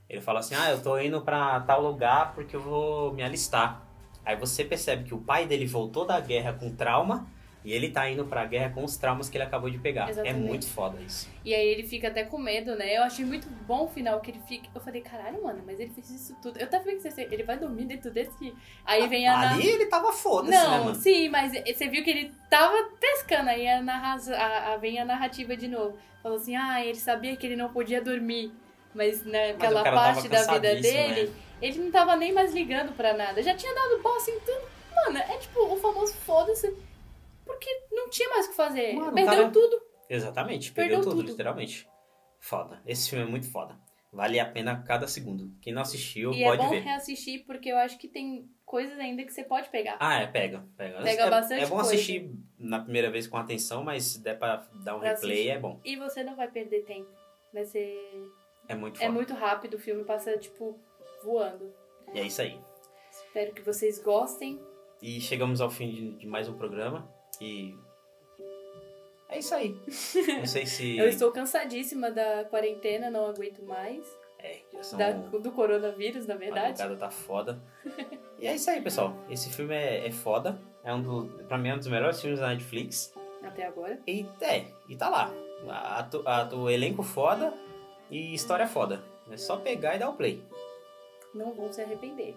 [0.10, 3.84] Ele fala assim, ah, eu tô indo pra tal lugar porque eu vou me alistar.
[4.24, 7.28] Aí você percebe que o pai dele voltou da guerra com trauma
[7.66, 10.10] E ele tá indo pra guerra com os traumas que ele acabou de pegar.
[10.10, 10.36] Exatamente.
[10.36, 11.28] É muito foda isso.
[11.44, 12.96] E aí ele fica até com medo, né?
[12.98, 14.70] Eu achei muito bom o final que ele fica.
[14.74, 16.58] Eu falei, caralho, mano, mas ele fez isso tudo.
[16.60, 18.54] Eu tava pensando, ele vai dormir dentro desse.
[18.86, 19.38] Aí vem a.
[19.38, 20.96] na- Ali ele tava foda-se, né, Não, mano?
[20.96, 24.18] sim, mas você viu que ele tava pescando, aí a narra...
[24.36, 25.98] a, a- vem a narrativa de novo.
[26.24, 28.52] Falou assim, ah, ele sabia que ele não podia dormir,
[28.94, 30.80] mas naquela cara parte da vida né?
[30.82, 33.42] dele, ele não tava nem mais ligando pra nada.
[33.44, 34.78] Já tinha dado bosta em tudo.
[34.96, 36.74] Mano, é tipo o famoso foda-se,
[37.58, 38.94] porque não tinha mais o que fazer.
[38.94, 39.82] Mano, Perdeu cara- tudo.
[40.10, 41.32] Exatamente, perdeu, Perdeu tudo, tudo.
[41.32, 41.88] literalmente.
[42.40, 42.82] Foda.
[42.86, 43.78] Esse filme é muito foda.
[44.14, 45.52] Vale a pena cada segundo.
[45.62, 46.80] Quem não assistiu, E é pode bom ver.
[46.82, 49.98] reassistir, porque eu acho que tem coisas ainda que você pode pegar.
[50.00, 50.66] Ah, é, pega.
[50.78, 51.92] Pega, Pega é, bastante É bom coisa.
[51.94, 55.50] assistir na primeira vez com atenção, mas se der pra dar um Pra replay, assistir.
[55.50, 55.80] é bom.
[55.84, 57.10] E você não vai perder tempo.
[57.54, 57.98] Vai ser.
[58.70, 59.12] É muito É foda.
[59.12, 60.80] muito rápido, o filme passa, tipo,
[61.24, 61.74] voando.
[62.14, 62.58] E é isso aí.
[63.12, 64.60] Espero que vocês gostem.
[65.02, 67.12] E chegamos ao fim de mais um programa.
[67.42, 67.76] E.
[69.30, 69.76] É isso aí.
[70.40, 70.98] Não sei se.
[70.98, 74.06] Eu estou cansadíssima da quarentena, não aguento mais.
[74.40, 74.98] É, já são.
[75.00, 76.80] Da- do coronavírus, na A verdade.
[76.80, 77.60] madrugada tá foda.
[78.40, 79.16] E é isso aí, pessoal.
[79.32, 80.60] Esse filme é, é foda.
[80.84, 83.12] É um do, pra mim é um dos melhores filmes da Netflix.
[83.44, 84.00] Até agora.
[84.06, 85.34] E é, e tá lá.
[85.68, 87.52] A, atu- a- o elenco foda
[88.12, 89.04] e história foda.
[89.32, 90.40] É só pegar e dar o play.
[91.34, 92.36] Não vão se arrepender.